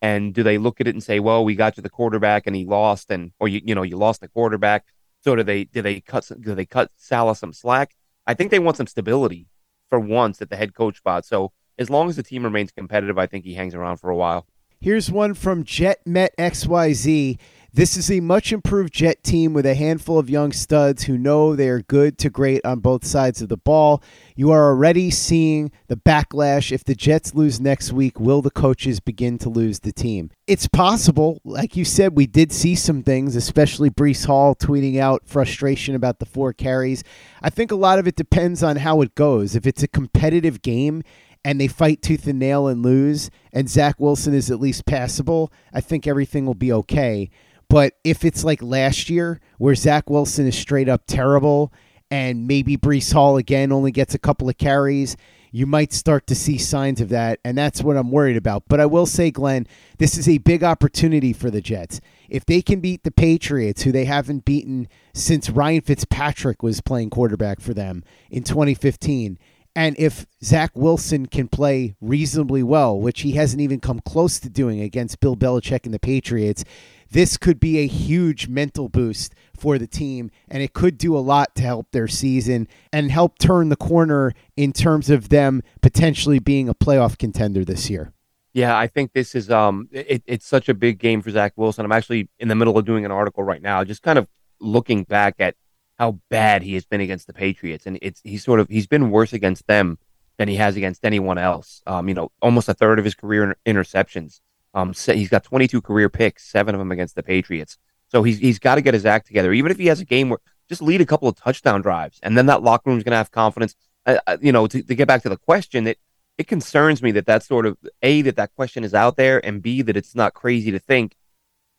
And 0.03 0.33
do 0.33 0.43
they 0.43 0.57
look 0.57 0.81
at 0.81 0.87
it 0.87 0.95
and 0.95 1.03
say, 1.03 1.21
well, 1.21 1.45
we 1.45 1.55
got 1.55 1.77
you 1.77 1.83
the 1.83 1.91
quarterback 1.91 2.47
and 2.47 2.57
he 2.57 2.65
lost, 2.65 3.11
and 3.11 3.33
or 3.39 3.49
you 3.49 3.61
you 3.65 3.75
know 3.75 3.83
you 3.83 3.97
lost 3.97 4.21
the 4.21 4.29
quarterback. 4.29 4.85
So 5.23 5.37
do 5.37 5.43
they 5.43 5.65
do 5.65 5.83
they 5.83 6.01
cut 6.01 6.31
do 6.41 6.55
they 6.55 6.67
cut 6.67 6.91
Saleh 6.97 7.37
some 7.37 7.53
slack? 7.53 7.95
I 8.27 8.35
think 8.35 8.51
they 8.51 8.59
want 8.59 8.77
some 8.77 8.87
stability 8.87 9.47
for 9.89 9.99
once 9.99 10.41
at 10.41 10.51
the 10.51 10.57
head 10.57 10.75
coach 10.75 10.99
spot. 10.99 11.25
So 11.27 11.53
as 11.79 11.91
long 11.91 12.09
as 12.09 12.17
the 12.17 12.23
team 12.23 12.45
remains 12.45 12.71
competitive, 12.71 13.19
I 13.19 13.27
think 13.27 13.45
he 13.45 13.55
hangs 13.55 13.75
around 13.75 13.99
for 13.99 14.11
a 14.11 14.17
while. 14.17 14.47
Here's 14.81 15.11
one 15.11 15.35
from 15.35 15.65
Jet 15.65 16.07
Met 16.07 16.35
XYZ. 16.39 17.39
This 17.73 17.97
is 17.97 18.11
a 18.11 18.19
much 18.19 18.53
improved 18.53 18.93
Jet 18.93 19.23
team 19.23 19.53
with 19.53 19.65
a 19.65 19.77
handful 19.77 20.19
of 20.19 20.29
young 20.29 20.51
studs 20.51 21.05
who 21.05 21.17
know 21.17 21.55
they 21.55 21.69
are 21.69 21.83
good 21.83 22.19
to 22.19 22.29
great 22.29 22.65
on 22.65 22.81
both 22.81 23.07
sides 23.07 23.41
of 23.41 23.49
the 23.49 23.57
ball. 23.57 24.03
You 24.35 24.51
are 24.51 24.71
already 24.71 25.09
seeing 25.13 25.71
the 25.87 25.95
backlash. 25.95 26.73
If 26.73 26.83
the 26.83 26.97
Jets 26.97 27.33
lose 27.33 27.61
next 27.61 27.93
week, 27.93 28.19
will 28.19 28.43
the 28.43 28.51
coaches 28.51 28.99
begin 28.99 29.39
to 29.39 29.49
lose 29.49 29.79
the 29.79 29.93
team? 29.93 30.33
It's 30.49 30.67
possible. 30.67 31.41
Like 31.45 31.77
you 31.77 31.85
said, 31.85 32.17
we 32.17 32.27
did 32.27 32.51
see 32.51 32.75
some 32.75 33.05
things, 33.05 33.37
especially 33.37 33.89
Breece 33.89 34.27
Hall 34.27 34.57
tweeting 34.57 34.99
out 34.99 35.29
frustration 35.29 35.95
about 35.95 36.19
the 36.19 36.27
four 36.27 36.53
carries. 36.53 37.05
I 37.41 37.51
think 37.51 37.71
a 37.71 37.77
lot 37.77 38.01
of 38.01 38.09
it 38.09 38.17
depends 38.17 38.65
on 38.65 38.79
how 38.79 39.01
it 39.01 39.15
goes. 39.15 39.55
If 39.55 39.65
it's 39.65 39.85
a 39.85 39.89
competitive 39.89 40.61
game, 40.63 41.05
and 41.45 41.61
they 41.61 41.69
fight 41.69 42.03
tooth 42.03 42.27
and 42.27 42.39
nail 42.39 42.69
and 42.69 42.83
lose, 42.83 43.31
and 43.53 43.71
Zach 43.71 43.99
Wilson 43.99 44.35
is 44.35 44.51
at 44.51 44.61
least 44.61 44.85
passable, 44.85 45.53
I 45.73 45.81
think 45.81 46.07
everything 46.07 46.45
will 46.45 46.55
be 46.55 46.73
okay. 46.73 47.31
But 47.71 47.95
if 48.03 48.25
it's 48.25 48.43
like 48.43 48.61
last 48.63 49.09
year, 49.09 49.41
where 49.59 49.77
Zach 49.77 50.11
Wilson 50.11 50.47
is 50.49 50.59
straight 50.59 50.89
up 50.89 51.05
terrible, 51.07 51.73
and 52.11 52.49
maybe 52.49 52.77
Breece 52.77 53.13
Hall 53.13 53.37
again 53.37 53.71
only 53.71 53.93
gets 53.93 54.13
a 54.13 54.19
couple 54.19 54.49
of 54.49 54.59
carries, 54.59 55.17
you 55.53 55.67
might 55.67 55.93
start 55.93 56.27
to 56.27 56.35
see 56.35 56.59
signs 56.59 57.01
of 57.01 57.11
that, 57.11 57.39
and 57.45 57.57
that's 57.57 57.81
what 57.81 57.97
I'm 57.97 58.11
worried 58.11 58.37
about. 58.37 58.65
But 58.69 58.81
I 58.81 58.87
will 58.87 59.07
say, 59.07 59.31
Glenn, 59.31 59.69
this 59.99 60.19
is 60.19 60.29
a 60.29 60.39
big 60.39 60.65
opportunity 60.65 61.33
for 61.33 61.49
the 61.49 61.61
Jets. 61.61 62.01
If 62.29 62.45
they 62.45 62.61
can 62.61 62.81
beat 62.81 63.05
the 63.05 63.13
Patriots, 63.13 63.83
who 63.83 63.93
they 63.93 64.05
haven't 64.05 64.45
beaten 64.45 64.89
since 65.15 65.49
Ryan 65.49 65.83
Fitzpatrick 65.83 66.65
was 66.65 66.81
playing 66.81 67.11
quarterback 67.11 67.61
for 67.61 67.73
them 67.73 68.03
in 68.31 68.43
2015, 68.43 69.39
and 69.77 69.95
if 69.99 70.27
Zach 70.43 70.73
Wilson 70.75 71.27
can 71.27 71.47
play 71.47 71.95
reasonably 72.01 72.65
well, 72.65 72.99
which 72.99 73.21
he 73.21 73.33
hasn't 73.33 73.61
even 73.61 73.79
come 73.79 74.01
close 74.01 74.41
to 74.41 74.51
doing 74.51 74.81
against 74.81 75.21
Bill 75.21 75.37
Belichick 75.37 75.85
and 75.85 75.95
the 75.95 76.01
Patriots, 76.01 76.65
this 77.11 77.37
could 77.37 77.59
be 77.59 77.79
a 77.79 77.87
huge 77.87 78.49
mental 78.49 78.89
boost 78.89 79.35
for 79.57 79.79
the 79.79 79.87
team, 79.87 80.31
and 80.49 80.63
it 80.63 80.73
could 80.73 80.97
do 80.97 81.17
a 81.17 81.19
lot 81.21 81.55
to 81.57 81.63
help 81.63 81.89
their 81.91 82.09
season 82.09 82.69
and 82.93 83.11
help 83.11 83.39
turn 83.39 83.69
the 83.69 83.77
corner 83.77 84.33
in 84.57 84.73
terms 84.73 85.11
of 85.11 85.29
them 85.29 85.63
potentially 85.83 86.39
being 86.39 86.69
a 86.69 86.75
playoff 86.75 87.19
contender 87.19 87.65
this 87.65 87.91
year. 87.91 88.13
Yeah, 88.53 88.77
I 88.77 88.87
think 88.87 89.13
this 89.13 89.35
is 89.35 89.51
um, 89.51 89.89
it, 89.93 90.23
it's 90.27 90.47
such 90.47 90.69
a 90.69 90.75
big 90.75 90.99
game 90.99 91.23
for 91.23 91.31
Zach 91.31 91.53
Wilson. 91.57 91.85
I'm 91.85 91.93
actually 91.93 92.29
in 92.39 92.49
the 92.49 92.55
middle 92.55 92.77
of 92.77 92.85
doing 92.85 93.05
an 93.05 93.13
article 93.13 93.45
right 93.45 93.63
now, 93.63 93.85
just 93.85 94.03
kind 94.03 94.19
of 94.19 94.27
looking 94.61 95.05
back 95.05 95.37
at 95.39 95.55
how 95.99 96.19
bad 96.31 96.63
he 96.63 96.75
has 96.75 96.85
been 96.85 97.01
against 97.01 97.27
the 97.27 97.33
Patriots, 97.33 97.87
and 97.87 97.99
it's 98.03 98.21
he's 98.25 98.43
sort 98.43 98.59
of 98.59 98.69
he's 98.69 98.87
been 98.87 99.11
worse 99.11 99.33
against 99.33 99.67
them 99.67 99.99
than 100.39 100.49
he 100.49 100.57
has 100.57 100.77
against 100.77 101.05
anyone 101.05 101.39
else. 101.39 101.83
Um, 101.87 102.09
you 102.09 102.15
know, 102.15 102.33
almost 102.41 102.69
a 102.69 102.75
third 102.75 102.99
of 102.99 103.05
his 103.05 103.15
career 103.15 103.55
interceptions. 103.67 104.41
Um, 104.75 104.95
so 104.95 105.15
he's 105.15 105.29
got 105.29 105.45
22 105.45 105.81
career 105.81 106.09
picks, 106.09 106.45
seven 106.45 106.75
of 106.75 106.79
them 106.79 106.93
against 106.93 107.15
the 107.15 107.23
Patriots. 107.23 107.79
So 108.09 108.23
he's 108.23 108.39
he's 108.39 108.59
got 108.59 108.77
to 108.77 108.81
get 108.81 108.95
his 108.95 109.07
act 109.07 109.27
together. 109.27 109.53
Even 109.53 109.71
if 109.71 109.79
he 109.79 109.87
has 109.87 110.01
a 110.01 110.05
game 110.05 110.31
where 110.31 110.39
just 110.69 110.83
lead 110.83 111.01
a 111.01 111.07
couple 111.07 111.29
of 111.29 111.37
touchdown 111.37 111.83
drives, 111.83 112.19
and 112.23 112.37
then 112.37 112.47
that 112.47 112.63
locker 112.63 112.91
room 112.91 112.99
is 112.99 113.05
going 113.05 113.13
to 113.13 113.17
have 113.17 113.31
confidence. 113.31 113.75
Uh, 114.07 114.19
uh, 114.27 114.37
you 114.41 114.53
know, 114.53 114.67
to, 114.67 114.83
to 114.83 114.95
get 114.95 115.07
back 115.07 115.23
to 115.23 115.29
the 115.29 115.37
question, 115.37 115.87
it 115.87 115.99
it 116.39 116.47
concerns 116.49 117.03
me 117.03 117.13
that 117.13 117.27
that 117.27 117.43
sort 117.43 117.67
of 117.67 117.77
a 118.03 118.23
that 118.23 118.37
that 118.37 118.55
question 118.57 118.83
is 118.83 118.95
out 118.95 119.17
there, 119.17 119.45
and 119.45 119.63
b 119.63 119.83
that 119.83 119.97
it's 119.97 120.15
not 120.15 120.35
crazy 120.35 120.71
to 120.71 120.79
think 120.79 121.15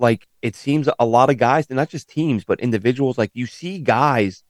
like 0.01 0.27
it 0.41 0.55
seems 0.55 0.89
a 0.99 1.05
lot 1.05 1.29
of 1.29 1.37
guys, 1.37 1.67
and 1.69 1.77
not 1.77 1.89
just 1.89 2.09
teams, 2.09 2.43
but 2.43 2.59
individuals. 2.59 3.17
Like 3.17 3.31
you 3.33 3.45
see 3.45 3.79
guys 3.79 4.43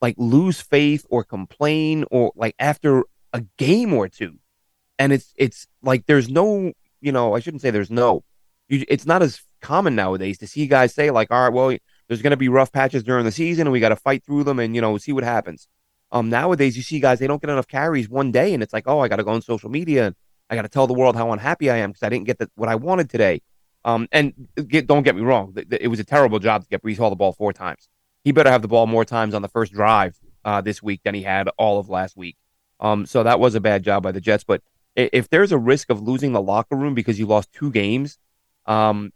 like 0.00 0.14
lose 0.18 0.60
faith 0.60 1.06
or 1.08 1.24
complain 1.24 2.04
or 2.10 2.32
like 2.36 2.54
after 2.58 3.04
a 3.32 3.42
game 3.56 3.92
or 3.92 4.08
two, 4.08 4.38
and 4.98 5.12
it's 5.12 5.32
it's 5.36 5.66
like 5.82 6.06
there's 6.06 6.28
no 6.28 6.72
you 7.00 7.12
know, 7.12 7.34
I 7.34 7.40
shouldn't 7.40 7.62
say 7.62 7.70
there's 7.70 7.90
no. 7.90 8.24
You, 8.68 8.84
it's 8.88 9.06
not 9.06 9.22
as 9.22 9.40
common 9.60 9.94
nowadays 9.94 10.38
to 10.38 10.46
see 10.46 10.66
guys 10.66 10.94
say 10.94 11.10
like, 11.10 11.30
all 11.30 11.42
right, 11.42 11.52
well, 11.52 11.76
there's 12.06 12.22
going 12.22 12.30
to 12.32 12.36
be 12.36 12.48
rough 12.48 12.72
patches 12.72 13.02
during 13.02 13.24
the 13.24 13.32
season, 13.32 13.66
and 13.66 13.72
we 13.72 13.80
got 13.80 13.90
to 13.90 13.96
fight 13.96 14.24
through 14.24 14.44
them, 14.44 14.58
and 14.58 14.74
you 14.74 14.80
know, 14.80 14.96
see 14.98 15.12
what 15.12 15.24
happens. 15.24 15.68
Um, 16.10 16.30
nowadays 16.30 16.76
you 16.76 16.82
see 16.82 17.00
guys 17.00 17.18
they 17.18 17.26
don't 17.26 17.40
get 17.40 17.50
enough 17.50 17.68
carries 17.68 18.08
one 18.08 18.32
day, 18.32 18.54
and 18.54 18.62
it's 18.62 18.72
like, 18.72 18.84
oh, 18.86 19.00
I 19.00 19.08
got 19.08 19.16
to 19.16 19.24
go 19.24 19.32
on 19.32 19.42
social 19.42 19.70
media 19.70 20.06
and 20.06 20.16
I 20.50 20.54
got 20.54 20.62
to 20.62 20.68
tell 20.68 20.86
the 20.86 20.94
world 20.94 21.16
how 21.16 21.32
unhappy 21.32 21.70
I 21.70 21.76
am 21.78 21.90
because 21.90 22.02
I 22.02 22.08
didn't 22.08 22.26
get 22.26 22.38
the, 22.38 22.50
what 22.54 22.68
I 22.68 22.74
wanted 22.74 23.10
today. 23.10 23.42
Um, 23.84 24.08
and 24.12 24.48
get, 24.66 24.86
don't 24.86 25.02
get 25.02 25.14
me 25.14 25.22
wrong, 25.22 25.54
it 25.70 25.88
was 25.88 26.00
a 26.00 26.04
terrible 26.04 26.38
job 26.38 26.62
to 26.62 26.68
get 26.68 26.82
Breece 26.82 26.98
Hall 26.98 27.10
the 27.10 27.16
ball 27.16 27.32
four 27.32 27.52
times. 27.52 27.88
He 28.24 28.32
better 28.32 28.50
have 28.50 28.62
the 28.62 28.68
ball 28.68 28.86
more 28.86 29.04
times 29.04 29.34
on 29.34 29.42
the 29.42 29.48
first 29.48 29.72
drive 29.72 30.18
uh, 30.44 30.60
this 30.60 30.82
week 30.82 31.02
than 31.04 31.14
he 31.14 31.22
had 31.22 31.48
all 31.58 31.78
of 31.78 31.88
last 31.88 32.16
week. 32.16 32.36
Um, 32.80 33.06
so 33.06 33.22
that 33.22 33.40
was 33.40 33.54
a 33.54 33.60
bad 33.60 33.82
job 33.84 34.02
by 34.02 34.12
the 34.12 34.20
Jets, 34.20 34.44
but 34.44 34.62
if 34.98 35.28
there's 35.30 35.52
a 35.52 35.58
risk 35.58 35.90
of 35.90 36.02
losing 36.02 36.32
the 36.32 36.42
locker 36.42 36.76
room 36.76 36.94
because 36.94 37.18
you 37.18 37.26
lost 37.26 37.52
two 37.52 37.70
games, 37.70 38.18
um, 38.66 39.12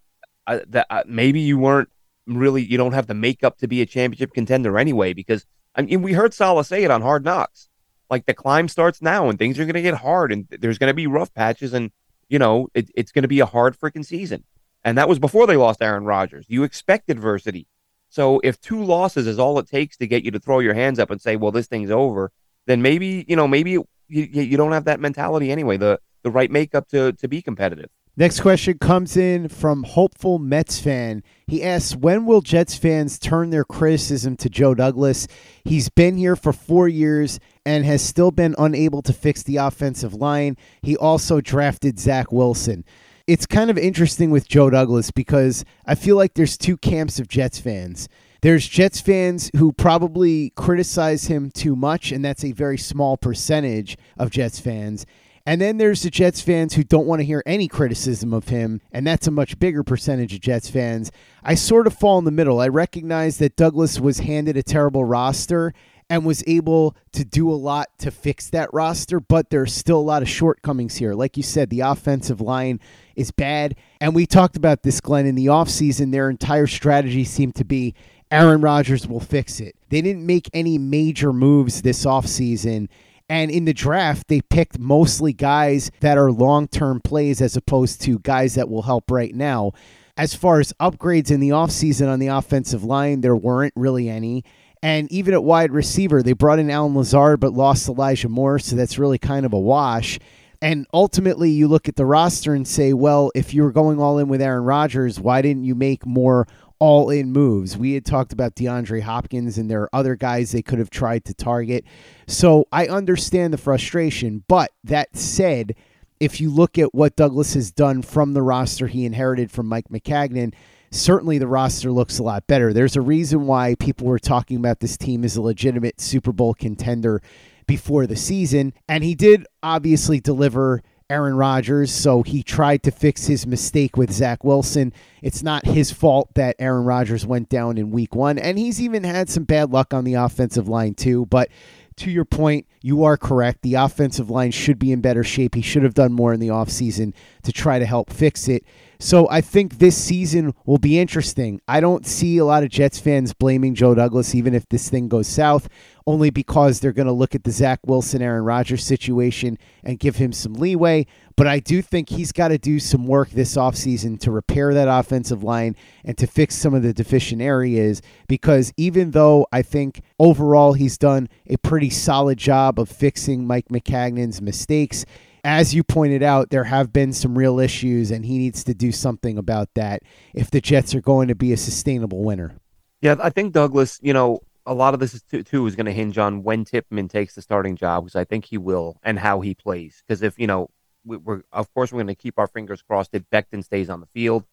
that 0.46 0.86
uh, 0.90 1.02
maybe 1.06 1.40
you 1.40 1.58
weren't 1.58 1.88
really 2.26 2.62
you 2.62 2.78
don't 2.78 2.92
have 2.92 3.08
the 3.08 3.14
makeup 3.14 3.58
to 3.58 3.66
be 3.66 3.82
a 3.82 3.86
championship 3.86 4.32
contender 4.32 4.78
anyway 4.78 5.12
because 5.12 5.44
I 5.74 5.82
mean, 5.82 6.02
we 6.02 6.12
heard 6.12 6.34
Saleh 6.34 6.66
say 6.66 6.84
it 6.84 6.90
on 6.90 7.02
Hard 7.02 7.24
Knocks. 7.24 7.68
Like 8.10 8.26
the 8.26 8.34
climb 8.34 8.68
starts 8.68 9.00
now, 9.00 9.28
and 9.28 9.38
things 9.38 9.58
are 9.58 9.64
going 9.64 9.74
to 9.74 9.82
get 9.82 9.94
hard, 9.94 10.32
and 10.32 10.46
there's 10.50 10.76
going 10.78 10.90
to 10.90 10.94
be 10.94 11.06
rough 11.06 11.32
patches, 11.32 11.72
and 11.72 11.90
you 12.28 12.38
know 12.38 12.68
it, 12.74 12.90
it's 12.94 13.10
going 13.10 13.22
to 13.22 13.28
be 13.28 13.40
a 13.40 13.46
hard 13.46 13.78
freaking 13.78 14.04
season. 14.04 14.44
And 14.84 14.98
that 14.98 15.08
was 15.08 15.18
before 15.18 15.46
they 15.46 15.56
lost 15.56 15.80
Aaron 15.80 16.04
Rodgers. 16.04 16.44
You 16.48 16.62
expect 16.64 17.08
adversity. 17.08 17.66
So 18.10 18.40
if 18.44 18.60
two 18.60 18.84
losses 18.84 19.26
is 19.26 19.38
all 19.38 19.58
it 19.58 19.66
takes 19.66 19.96
to 19.96 20.06
get 20.06 20.24
you 20.24 20.30
to 20.32 20.40
throw 20.40 20.58
your 20.58 20.74
hands 20.74 20.98
up 20.98 21.10
and 21.10 21.20
say, 21.20 21.36
"Well, 21.36 21.52
this 21.52 21.68
thing's 21.68 21.90
over," 21.90 22.30
then 22.66 22.82
maybe 22.82 23.24
you 23.26 23.36
know 23.36 23.48
maybe 23.48 23.78
you, 24.12 24.42
you 24.42 24.56
don't 24.56 24.72
have 24.72 24.84
that 24.84 25.00
mentality 25.00 25.50
anyway. 25.50 25.76
The 25.76 25.98
the 26.22 26.30
right 26.30 26.50
makeup 26.50 26.88
to 26.88 27.12
to 27.12 27.28
be 27.28 27.42
competitive. 27.42 27.90
Next 28.14 28.40
question 28.40 28.76
comes 28.76 29.16
in 29.16 29.48
from 29.48 29.84
hopeful 29.84 30.38
Mets 30.38 30.78
fan. 30.78 31.22
He 31.46 31.62
asks, 31.62 31.96
"When 31.96 32.26
will 32.26 32.42
Jets 32.42 32.76
fans 32.76 33.18
turn 33.18 33.48
their 33.48 33.64
criticism 33.64 34.36
to 34.36 34.50
Joe 34.50 34.74
Douglas? 34.74 35.26
He's 35.64 35.88
been 35.88 36.18
here 36.18 36.36
for 36.36 36.52
4 36.52 36.88
years 36.88 37.40
and 37.64 37.86
has 37.86 38.02
still 38.02 38.30
been 38.30 38.54
unable 38.58 39.00
to 39.02 39.14
fix 39.14 39.42
the 39.42 39.56
offensive 39.56 40.12
line. 40.12 40.58
He 40.82 40.94
also 40.96 41.40
drafted 41.40 41.98
Zach 41.98 42.30
Wilson." 42.30 42.84
It's 43.26 43.46
kind 43.46 43.70
of 43.70 43.78
interesting 43.78 44.30
with 44.30 44.48
Joe 44.48 44.68
Douglas 44.68 45.10
because 45.10 45.64
I 45.86 45.94
feel 45.94 46.16
like 46.16 46.34
there's 46.34 46.58
two 46.58 46.76
camps 46.76 47.18
of 47.18 47.28
Jets 47.28 47.60
fans. 47.60 48.08
There's 48.42 48.66
Jets 48.66 49.00
fans 49.00 49.52
who 49.56 49.72
probably 49.72 50.50
criticize 50.56 51.26
him 51.26 51.52
too 51.52 51.76
much, 51.76 52.10
and 52.10 52.24
that's 52.24 52.44
a 52.44 52.50
very 52.50 52.76
small 52.76 53.16
percentage 53.16 53.96
of 54.18 54.30
Jets 54.30 54.58
fans. 54.58 55.06
And 55.46 55.60
then 55.60 55.78
there's 55.78 56.02
the 56.02 56.10
Jets 56.10 56.40
fans 56.40 56.74
who 56.74 56.82
don't 56.82 57.06
want 57.06 57.20
to 57.20 57.24
hear 57.24 57.44
any 57.46 57.68
criticism 57.68 58.34
of 58.34 58.48
him, 58.48 58.80
and 58.90 59.06
that's 59.06 59.28
a 59.28 59.30
much 59.30 59.60
bigger 59.60 59.84
percentage 59.84 60.34
of 60.34 60.40
Jets 60.40 60.68
fans. 60.68 61.12
I 61.44 61.54
sort 61.54 61.86
of 61.86 61.94
fall 61.94 62.18
in 62.18 62.24
the 62.24 62.32
middle. 62.32 62.60
I 62.60 62.66
recognize 62.66 63.38
that 63.38 63.54
Douglas 63.54 64.00
was 64.00 64.18
handed 64.18 64.56
a 64.56 64.62
terrible 64.64 65.04
roster 65.04 65.72
and 66.10 66.24
was 66.24 66.42
able 66.48 66.96
to 67.12 67.24
do 67.24 67.48
a 67.48 67.54
lot 67.54 67.96
to 67.98 68.10
fix 68.10 68.50
that 68.50 68.68
roster, 68.72 69.20
but 69.20 69.50
there's 69.50 69.72
still 69.72 69.98
a 69.98 70.02
lot 70.02 70.20
of 70.20 70.28
shortcomings 70.28 70.96
here. 70.96 71.14
Like 71.14 71.36
you 71.36 71.44
said, 71.44 71.70
the 71.70 71.80
offensive 71.80 72.40
line 72.40 72.80
is 73.14 73.30
bad. 73.30 73.76
And 74.00 74.16
we 74.16 74.26
talked 74.26 74.56
about 74.56 74.82
this, 74.82 75.00
Glenn, 75.00 75.26
in 75.26 75.36
the 75.36 75.46
offseason. 75.46 76.10
Their 76.10 76.28
entire 76.28 76.66
strategy 76.66 77.24
seemed 77.24 77.54
to 77.54 77.64
be 77.64 77.94
Aaron 78.32 78.62
Rodgers 78.62 79.06
will 79.06 79.20
fix 79.20 79.60
it. 79.60 79.76
They 79.90 80.00
didn't 80.00 80.24
make 80.24 80.48
any 80.54 80.78
major 80.78 81.34
moves 81.34 81.82
this 81.82 82.06
offseason. 82.06 82.88
And 83.28 83.50
in 83.50 83.66
the 83.66 83.74
draft, 83.74 84.28
they 84.28 84.40
picked 84.40 84.78
mostly 84.78 85.34
guys 85.34 85.90
that 86.00 86.16
are 86.16 86.32
long 86.32 86.66
term 86.66 87.00
plays 87.00 87.42
as 87.42 87.56
opposed 87.56 88.00
to 88.02 88.18
guys 88.20 88.54
that 88.54 88.70
will 88.70 88.82
help 88.82 89.10
right 89.10 89.34
now. 89.34 89.72
As 90.16 90.34
far 90.34 90.60
as 90.60 90.72
upgrades 90.80 91.30
in 91.30 91.40
the 91.40 91.50
offseason 91.50 92.10
on 92.10 92.20
the 92.20 92.28
offensive 92.28 92.84
line, 92.84 93.20
there 93.20 93.36
weren't 93.36 93.74
really 93.76 94.08
any. 94.08 94.44
And 94.82 95.12
even 95.12 95.34
at 95.34 95.44
wide 95.44 95.70
receiver, 95.70 96.22
they 96.22 96.32
brought 96.32 96.58
in 96.58 96.70
Allen 96.70 96.96
Lazard 96.96 97.38
but 97.38 97.52
lost 97.52 97.88
Elijah 97.88 98.28
Moore, 98.28 98.58
so 98.58 98.76
that's 98.76 98.98
really 98.98 99.18
kind 99.18 99.46
of 99.46 99.52
a 99.52 99.58
wash. 99.58 100.18
And 100.62 100.86
ultimately, 100.94 101.50
you 101.50 101.66
look 101.68 101.88
at 101.88 101.96
the 101.96 102.06
roster 102.06 102.54
and 102.54 102.66
say, 102.66 102.92
well, 102.92 103.32
if 103.34 103.52
you 103.52 103.62
were 103.62 103.72
going 103.72 103.98
all 103.98 104.18
in 104.18 104.28
with 104.28 104.40
Aaron 104.40 104.64
Rodgers, 104.64 105.18
why 105.18 105.42
didn't 105.42 105.64
you 105.64 105.74
make 105.74 106.06
more 106.06 106.46
all 106.82 107.10
in 107.10 107.30
moves. 107.30 107.78
We 107.78 107.94
had 107.94 108.04
talked 108.04 108.32
about 108.32 108.56
DeAndre 108.56 109.02
Hopkins, 109.02 109.56
and 109.56 109.70
there 109.70 109.82
are 109.82 109.94
other 109.94 110.16
guys 110.16 110.50
they 110.50 110.62
could 110.62 110.80
have 110.80 110.90
tried 110.90 111.24
to 111.26 111.32
target. 111.32 111.84
So 112.26 112.66
I 112.72 112.88
understand 112.88 113.54
the 113.54 113.58
frustration. 113.58 114.42
But 114.48 114.72
that 114.82 115.16
said, 115.16 115.76
if 116.18 116.40
you 116.40 116.50
look 116.50 116.78
at 116.78 116.92
what 116.92 117.14
Douglas 117.14 117.54
has 117.54 117.70
done 117.70 118.02
from 118.02 118.32
the 118.32 118.42
roster 118.42 118.88
he 118.88 119.04
inherited 119.04 119.52
from 119.52 119.68
Mike 119.68 119.90
Maccagnan, 119.90 120.54
certainly 120.90 121.38
the 121.38 121.46
roster 121.46 121.92
looks 121.92 122.18
a 122.18 122.24
lot 122.24 122.48
better. 122.48 122.72
There's 122.72 122.96
a 122.96 123.00
reason 123.00 123.46
why 123.46 123.76
people 123.76 124.08
were 124.08 124.18
talking 124.18 124.56
about 124.56 124.80
this 124.80 124.96
team 124.96 125.22
as 125.22 125.36
a 125.36 125.40
legitimate 125.40 126.00
Super 126.00 126.32
Bowl 126.32 126.52
contender 126.52 127.22
before 127.68 128.08
the 128.08 128.16
season. 128.16 128.72
And 128.88 129.04
he 129.04 129.14
did 129.14 129.46
obviously 129.62 130.18
deliver 130.18 130.82
Aaron 131.12 131.36
Rodgers, 131.36 131.92
so 131.92 132.22
he 132.22 132.42
tried 132.42 132.82
to 132.84 132.90
fix 132.90 133.26
his 133.26 133.46
mistake 133.46 133.98
with 133.98 134.10
Zach 134.10 134.44
Wilson. 134.44 134.94
It's 135.20 135.42
not 135.42 135.66
his 135.66 135.92
fault 135.92 136.30
that 136.36 136.56
Aaron 136.58 136.84
Rodgers 136.84 137.26
went 137.26 137.50
down 137.50 137.76
in 137.76 137.90
week 137.90 138.14
one, 138.14 138.38
and 138.38 138.58
he's 138.58 138.80
even 138.80 139.04
had 139.04 139.28
some 139.28 139.44
bad 139.44 139.70
luck 139.72 139.92
on 139.92 140.04
the 140.04 140.14
offensive 140.14 140.68
line, 140.68 140.94
too. 140.94 141.26
But 141.26 141.50
to 141.96 142.10
your 142.10 142.24
point, 142.24 142.66
you 142.80 143.04
are 143.04 143.18
correct. 143.18 143.60
The 143.60 143.74
offensive 143.74 144.30
line 144.30 144.52
should 144.52 144.78
be 144.78 144.90
in 144.90 145.02
better 145.02 145.22
shape. 145.22 145.54
He 145.54 145.60
should 145.60 145.82
have 145.82 145.92
done 145.92 146.14
more 146.14 146.32
in 146.32 146.40
the 146.40 146.48
offseason 146.48 147.12
to 147.42 147.52
try 147.52 147.78
to 147.78 147.84
help 147.84 148.08
fix 148.08 148.48
it. 148.48 148.64
So 149.02 149.28
I 149.28 149.40
think 149.40 149.78
this 149.78 149.96
season 149.96 150.54
will 150.64 150.78
be 150.78 150.96
interesting. 150.96 151.60
I 151.66 151.80
don't 151.80 152.06
see 152.06 152.38
a 152.38 152.44
lot 152.44 152.62
of 152.62 152.70
Jets 152.70 153.00
fans 153.00 153.34
blaming 153.34 153.74
Joe 153.74 153.96
Douglas, 153.96 154.32
even 154.32 154.54
if 154.54 154.68
this 154.68 154.88
thing 154.88 155.08
goes 155.08 155.26
south 155.26 155.68
only 156.06 156.30
because 156.30 156.78
they're 156.78 156.92
going 156.92 157.06
to 157.06 157.12
look 157.12 157.34
at 157.34 157.42
the 157.42 157.50
Zach 157.50 157.80
Wilson, 157.84 158.22
Aaron 158.22 158.44
Rodgers 158.44 158.84
situation 158.84 159.58
and 159.82 159.98
give 159.98 160.16
him 160.16 160.32
some 160.32 160.54
leeway. 160.54 161.06
But 161.36 161.48
I 161.48 161.58
do 161.58 161.82
think 161.82 162.10
he's 162.10 162.30
got 162.30 162.48
to 162.48 162.58
do 162.58 162.78
some 162.78 163.08
work 163.08 163.30
this 163.30 163.56
offseason 163.56 164.20
to 164.20 164.30
repair 164.30 164.72
that 164.72 164.86
offensive 164.86 165.42
line 165.42 165.74
and 166.04 166.16
to 166.18 166.28
fix 166.28 166.54
some 166.54 166.72
of 166.72 166.84
the 166.84 166.92
deficient 166.92 167.42
areas 167.42 168.02
because 168.28 168.72
even 168.76 169.10
though 169.10 169.48
I 169.50 169.62
think 169.62 170.02
overall 170.20 170.74
he's 170.74 170.96
done 170.96 171.28
a 171.48 171.56
pretty 171.56 171.90
solid 171.90 172.38
job 172.38 172.78
of 172.78 172.88
fixing 172.88 173.48
Mike 173.48 173.66
Maccagnan's 173.68 174.40
mistakes, 174.40 175.04
as 175.44 175.74
you 175.74 175.82
pointed 175.82 176.22
out, 176.22 176.50
there 176.50 176.64
have 176.64 176.92
been 176.92 177.12
some 177.12 177.36
real 177.36 177.58
issues, 177.58 178.10
and 178.10 178.24
he 178.24 178.38
needs 178.38 178.62
to 178.64 178.74
do 178.74 178.92
something 178.92 179.38
about 179.38 179.68
that 179.74 180.02
if 180.34 180.50
the 180.50 180.60
Jets 180.60 180.94
are 180.94 181.00
going 181.00 181.28
to 181.28 181.34
be 181.34 181.52
a 181.52 181.56
sustainable 181.56 182.22
winner. 182.22 182.54
Yeah, 183.00 183.16
I 183.20 183.30
think 183.30 183.52
Douglas, 183.52 183.98
you 184.02 184.12
know, 184.12 184.40
a 184.64 184.74
lot 184.74 184.94
of 184.94 185.00
this 185.00 185.14
is 185.14 185.22
too, 185.22 185.42
too 185.42 185.66
is 185.66 185.74
going 185.74 185.86
to 185.86 185.92
hinge 185.92 186.18
on 186.18 186.42
when 186.42 186.64
Tippmann 186.64 187.08
takes 187.08 187.34
the 187.34 187.42
starting 187.42 187.76
job 187.76 188.04
because 188.04 188.16
I 188.16 188.24
think 188.24 188.44
he 188.44 188.58
will 188.58 188.98
and 189.02 189.18
how 189.18 189.40
he 189.40 189.54
plays. 189.54 190.02
Because 190.06 190.22
if 190.22 190.38
you 190.38 190.46
know, 190.46 190.70
we, 191.04 191.16
are 191.26 191.44
of 191.52 191.72
course 191.74 191.92
we're 191.92 191.98
going 191.98 192.06
to 192.08 192.14
keep 192.14 192.38
our 192.38 192.46
fingers 192.46 192.82
crossed 192.82 193.10
that 193.12 193.28
Becton 193.30 193.64
stays 193.64 193.90
on 193.90 194.00
the 194.00 194.06
field. 194.06 194.44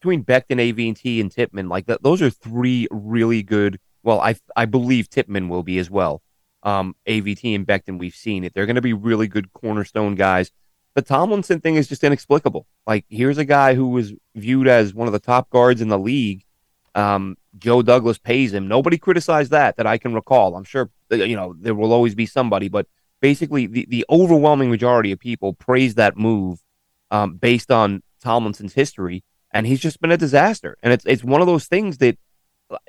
Between 0.00 0.22
Becton, 0.22 0.60
AVT, 0.60 1.18
and 1.18 1.30
Tippmann, 1.30 1.70
like 1.70 1.86
that, 1.86 2.02
those 2.02 2.20
are 2.20 2.28
three 2.28 2.86
really 2.90 3.42
good. 3.42 3.80
Well, 4.02 4.20
I 4.20 4.36
I 4.54 4.66
believe 4.66 5.08
Tippmann 5.08 5.48
will 5.48 5.62
be 5.62 5.78
as 5.78 5.90
well. 5.90 6.20
Um, 6.64 6.96
AVT 7.06 7.54
and 7.54 7.66
Becton, 7.66 7.98
we've 7.98 8.14
seen 8.14 8.42
it. 8.42 8.54
They're 8.54 8.66
going 8.66 8.76
to 8.76 8.82
be 8.82 8.94
really 8.94 9.28
good 9.28 9.52
cornerstone 9.52 10.14
guys. 10.14 10.50
The 10.94 11.02
Tomlinson 11.02 11.60
thing 11.60 11.74
is 11.76 11.88
just 11.88 12.04
inexplicable. 12.04 12.66
Like, 12.86 13.04
here's 13.08 13.38
a 13.38 13.44
guy 13.44 13.74
who 13.74 13.88
was 13.88 14.12
viewed 14.34 14.66
as 14.66 14.94
one 14.94 15.06
of 15.06 15.12
the 15.12 15.18
top 15.18 15.50
guards 15.50 15.80
in 15.80 15.88
the 15.88 15.98
league 15.98 16.44
um, 16.94 17.36
Joe 17.58 17.82
Douglas 17.82 18.18
pays 18.18 18.52
him. 18.52 18.68
Nobody 18.68 18.98
criticized 18.98 19.50
that 19.50 19.76
that 19.76 19.86
I 19.86 19.98
can 19.98 20.14
recall. 20.14 20.56
I'm 20.56 20.64
sure 20.64 20.90
you 21.10 21.36
know 21.36 21.54
there 21.58 21.74
will 21.74 21.92
always 21.92 22.14
be 22.14 22.26
somebody, 22.26 22.68
but 22.68 22.86
basically 23.20 23.66
the, 23.66 23.86
the 23.88 24.04
overwhelming 24.10 24.70
majority 24.70 25.12
of 25.12 25.18
people 25.18 25.54
praise 25.54 25.94
that 25.96 26.16
move 26.16 26.60
um, 27.10 27.36
based 27.36 27.70
on 27.70 28.02
Tomlinson's 28.20 28.74
history, 28.74 29.24
and 29.50 29.66
he's 29.66 29.80
just 29.80 30.00
been 30.00 30.12
a 30.12 30.16
disaster. 30.16 30.76
And 30.82 30.92
it's 30.92 31.04
it's 31.06 31.24
one 31.24 31.40
of 31.40 31.46
those 31.46 31.66
things 31.66 31.98
that 31.98 32.18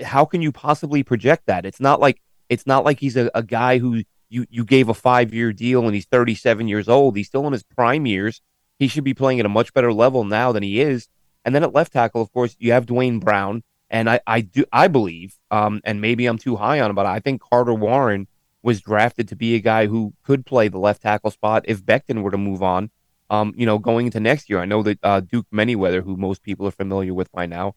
how 0.01 0.25
can 0.25 0.41
you 0.41 0.51
possibly 0.51 1.03
project 1.03 1.47
that? 1.47 1.65
It's 1.65 1.79
not 1.81 1.99
like 1.99 2.21
it's 2.49 2.67
not 2.67 2.83
like 2.83 2.99
he's 2.99 3.17
a, 3.17 3.29
a 3.33 3.43
guy 3.43 3.77
who 3.79 4.03
you 4.29 4.45
you 4.49 4.63
gave 4.63 4.89
a 4.89 4.93
five 4.93 5.33
year 5.33 5.53
deal 5.53 5.85
and 5.85 5.93
he's 5.95 6.05
37 6.05 6.67
years 6.67 6.87
old. 6.89 7.15
He's 7.15 7.27
still 7.27 7.47
in 7.47 7.53
his 7.53 7.63
prime 7.63 8.05
years. 8.05 8.41
He 8.77 8.87
should 8.87 9.03
be 9.03 9.13
playing 9.13 9.39
at 9.39 9.45
a 9.45 9.49
much 9.49 9.73
better 9.73 9.93
level 9.93 10.23
now 10.23 10.51
than 10.51 10.63
he 10.63 10.81
is. 10.81 11.07
And 11.43 11.53
then 11.53 11.63
at 11.63 11.73
left 11.73 11.93
tackle, 11.93 12.21
of 12.21 12.31
course, 12.33 12.55
you 12.59 12.71
have 12.71 12.85
Duane 12.85 13.19
Brown 13.19 13.63
and 13.89 14.09
I, 14.09 14.19
I 14.25 14.41
do 14.41 14.65
I 14.71 14.87
believe, 14.87 15.37
um, 15.51 15.81
and 15.83 16.01
maybe 16.01 16.25
I'm 16.25 16.37
too 16.37 16.55
high 16.55 16.79
on 16.79 16.89
him, 16.89 16.95
but 16.95 17.05
I 17.05 17.19
think 17.19 17.41
Carter 17.41 17.73
Warren 17.73 18.27
was 18.63 18.81
drafted 18.81 19.27
to 19.27 19.35
be 19.35 19.55
a 19.55 19.59
guy 19.59 19.85
who 19.85 20.13
could 20.23 20.45
play 20.45 20.67
the 20.67 20.79
left 20.79 21.03
tackle 21.03 21.29
spot 21.29 21.63
if 21.67 21.85
Becton 21.85 22.23
were 22.23 22.31
to 22.31 22.37
move 22.37 22.63
on. 22.63 22.89
Um, 23.29 23.53
you 23.55 23.65
know, 23.65 23.77
going 23.77 24.07
into 24.07 24.19
next 24.19 24.49
year, 24.49 24.59
I 24.59 24.65
know 24.65 24.83
that 24.83 24.99
uh, 25.03 25.19
Duke 25.19 25.47
Manyweather, 25.53 26.03
who 26.03 26.17
most 26.17 26.43
people 26.43 26.67
are 26.67 26.71
familiar 26.71 27.13
with 27.13 27.31
by 27.31 27.45
now, 27.45 27.75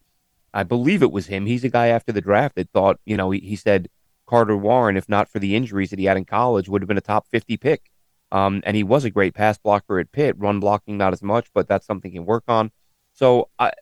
I 0.52 0.62
believe 0.62 1.02
it 1.02 1.12
was 1.12 1.26
him. 1.26 1.46
He's 1.46 1.64
a 1.64 1.68
guy 1.68 1.88
after 1.88 2.10
the 2.10 2.20
draft 2.20 2.54
that 2.56 2.70
thought, 2.70 2.98
you 3.04 3.16
know, 3.16 3.30
he, 3.30 3.40
he 3.40 3.56
said 3.56 3.88
Carter 4.28 4.56
Warren, 4.56 4.96
if 4.96 5.08
not 5.08 5.28
for 5.28 5.38
the 5.38 5.56
injuries 5.56 5.90
that 5.90 5.98
he 5.98 6.04
had 6.04 6.18
in 6.18 6.24
college, 6.26 6.68
would 6.68 6.82
have 6.82 6.88
been 6.88 6.98
a 6.98 7.02
top 7.02 7.26
50 7.28 7.56
pick. 7.56 7.90
Um, 8.30 8.62
and 8.66 8.76
he 8.76 8.82
was 8.82 9.04
a 9.04 9.10
great 9.10 9.32
pass 9.32 9.56
blocker 9.56 9.98
at 9.98 10.12
Pitt, 10.12 10.36
run 10.38 10.60
blocking 10.60 10.98
not 10.98 11.14
as 11.14 11.22
much, 11.22 11.48
but 11.54 11.66
that's 11.66 11.86
something 11.86 12.10
he 12.10 12.18
can 12.18 12.26
work 12.26 12.44
on. 12.46 12.70
So 13.14 13.48
I, 13.58 13.72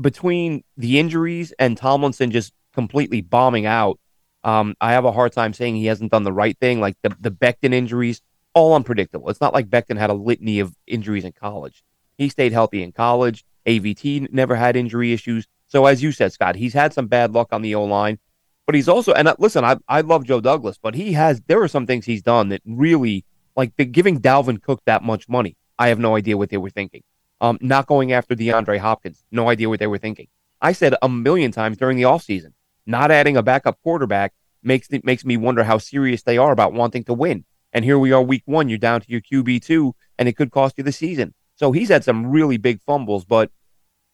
between 0.00 0.62
the 0.76 1.00
injuries 1.00 1.52
and 1.58 1.76
Tomlinson 1.76 2.30
just 2.30 2.52
completely 2.72 3.22
bombing 3.22 3.66
out, 3.66 3.98
um, 4.44 4.76
I 4.80 4.92
have 4.92 5.04
a 5.04 5.12
hard 5.12 5.32
time 5.32 5.52
saying 5.52 5.74
he 5.74 5.86
hasn't 5.86 6.12
done 6.12 6.22
the 6.22 6.32
right 6.32 6.56
thing. 6.58 6.80
Like 6.80 6.96
the, 7.02 7.16
the 7.20 7.32
Becton 7.32 7.74
injuries, 7.74 8.22
all 8.54 8.74
unpredictable. 8.74 9.30
It's 9.30 9.40
not 9.40 9.52
like 9.52 9.68
Becton 9.68 9.98
had 9.98 10.10
a 10.10 10.14
litany 10.14 10.60
of 10.60 10.76
injuries 10.86 11.24
in 11.24 11.32
college. 11.32 11.82
He 12.18 12.28
stayed 12.28 12.52
healthy 12.52 12.84
in 12.84 12.92
college. 12.92 13.44
AVT 13.66 14.32
never 14.32 14.54
had 14.54 14.76
injury 14.76 15.12
issues. 15.12 15.48
So 15.66 15.86
as 15.86 16.02
you 16.04 16.12
said, 16.12 16.32
Scott, 16.32 16.54
he's 16.54 16.74
had 16.74 16.92
some 16.92 17.08
bad 17.08 17.32
luck 17.32 17.48
on 17.50 17.62
the 17.62 17.74
O 17.74 17.84
line, 17.84 18.20
but 18.66 18.74
he's 18.74 18.88
also 18.88 19.12
and 19.12 19.32
listen, 19.38 19.64
I 19.64 19.76
I 19.88 20.00
love 20.02 20.24
Joe 20.24 20.40
Douglas, 20.40 20.78
but 20.80 20.94
he 20.94 21.12
has 21.12 21.40
there 21.46 21.62
are 21.62 21.68
some 21.68 21.86
things 21.86 22.06
he's 22.06 22.22
done 22.22 22.48
that 22.50 22.62
really 22.64 23.24
like 23.56 23.72
giving 23.92 24.20
Dalvin 24.20 24.62
Cook 24.62 24.82
that 24.86 25.02
much 25.02 25.28
money. 25.28 25.56
I 25.78 25.88
have 25.88 25.98
no 25.98 26.16
idea 26.16 26.38
what 26.38 26.50
they 26.50 26.56
were 26.58 26.70
thinking 26.70 27.02
um, 27.42 27.58
not 27.60 27.86
going 27.86 28.12
after 28.12 28.34
DeAndre 28.34 28.78
Hopkins. 28.78 29.24
No 29.32 29.50
idea 29.50 29.68
what 29.68 29.80
they 29.80 29.88
were 29.88 29.98
thinking. 29.98 30.28
I 30.62 30.72
said 30.72 30.94
a 31.02 31.08
million 31.08 31.50
times 31.50 31.76
during 31.76 31.96
the 31.96 32.04
offseason, 32.04 32.52
not 32.86 33.10
adding 33.10 33.36
a 33.36 33.42
backup 33.42 33.78
quarterback 33.82 34.32
makes 34.62 34.88
it 34.90 35.04
makes 35.04 35.24
me 35.24 35.36
wonder 35.36 35.64
how 35.64 35.78
serious 35.78 36.22
they 36.22 36.38
are 36.38 36.52
about 36.52 36.72
wanting 36.72 37.02
to 37.04 37.12
win. 37.12 37.44
And 37.72 37.84
here 37.84 37.98
we 37.98 38.12
are, 38.12 38.22
week 38.22 38.44
one, 38.44 38.68
you're 38.68 38.78
down 38.78 39.00
to 39.00 39.10
your 39.10 39.20
QB 39.20 39.62
two, 39.64 39.94
and 40.18 40.28
it 40.28 40.36
could 40.36 40.52
cost 40.52 40.78
you 40.78 40.84
the 40.84 40.92
season. 40.92 41.34
So 41.56 41.72
he's 41.72 41.88
had 41.88 42.04
some 42.04 42.30
really 42.30 42.58
big 42.58 42.80
fumbles, 42.80 43.24
but 43.24 43.50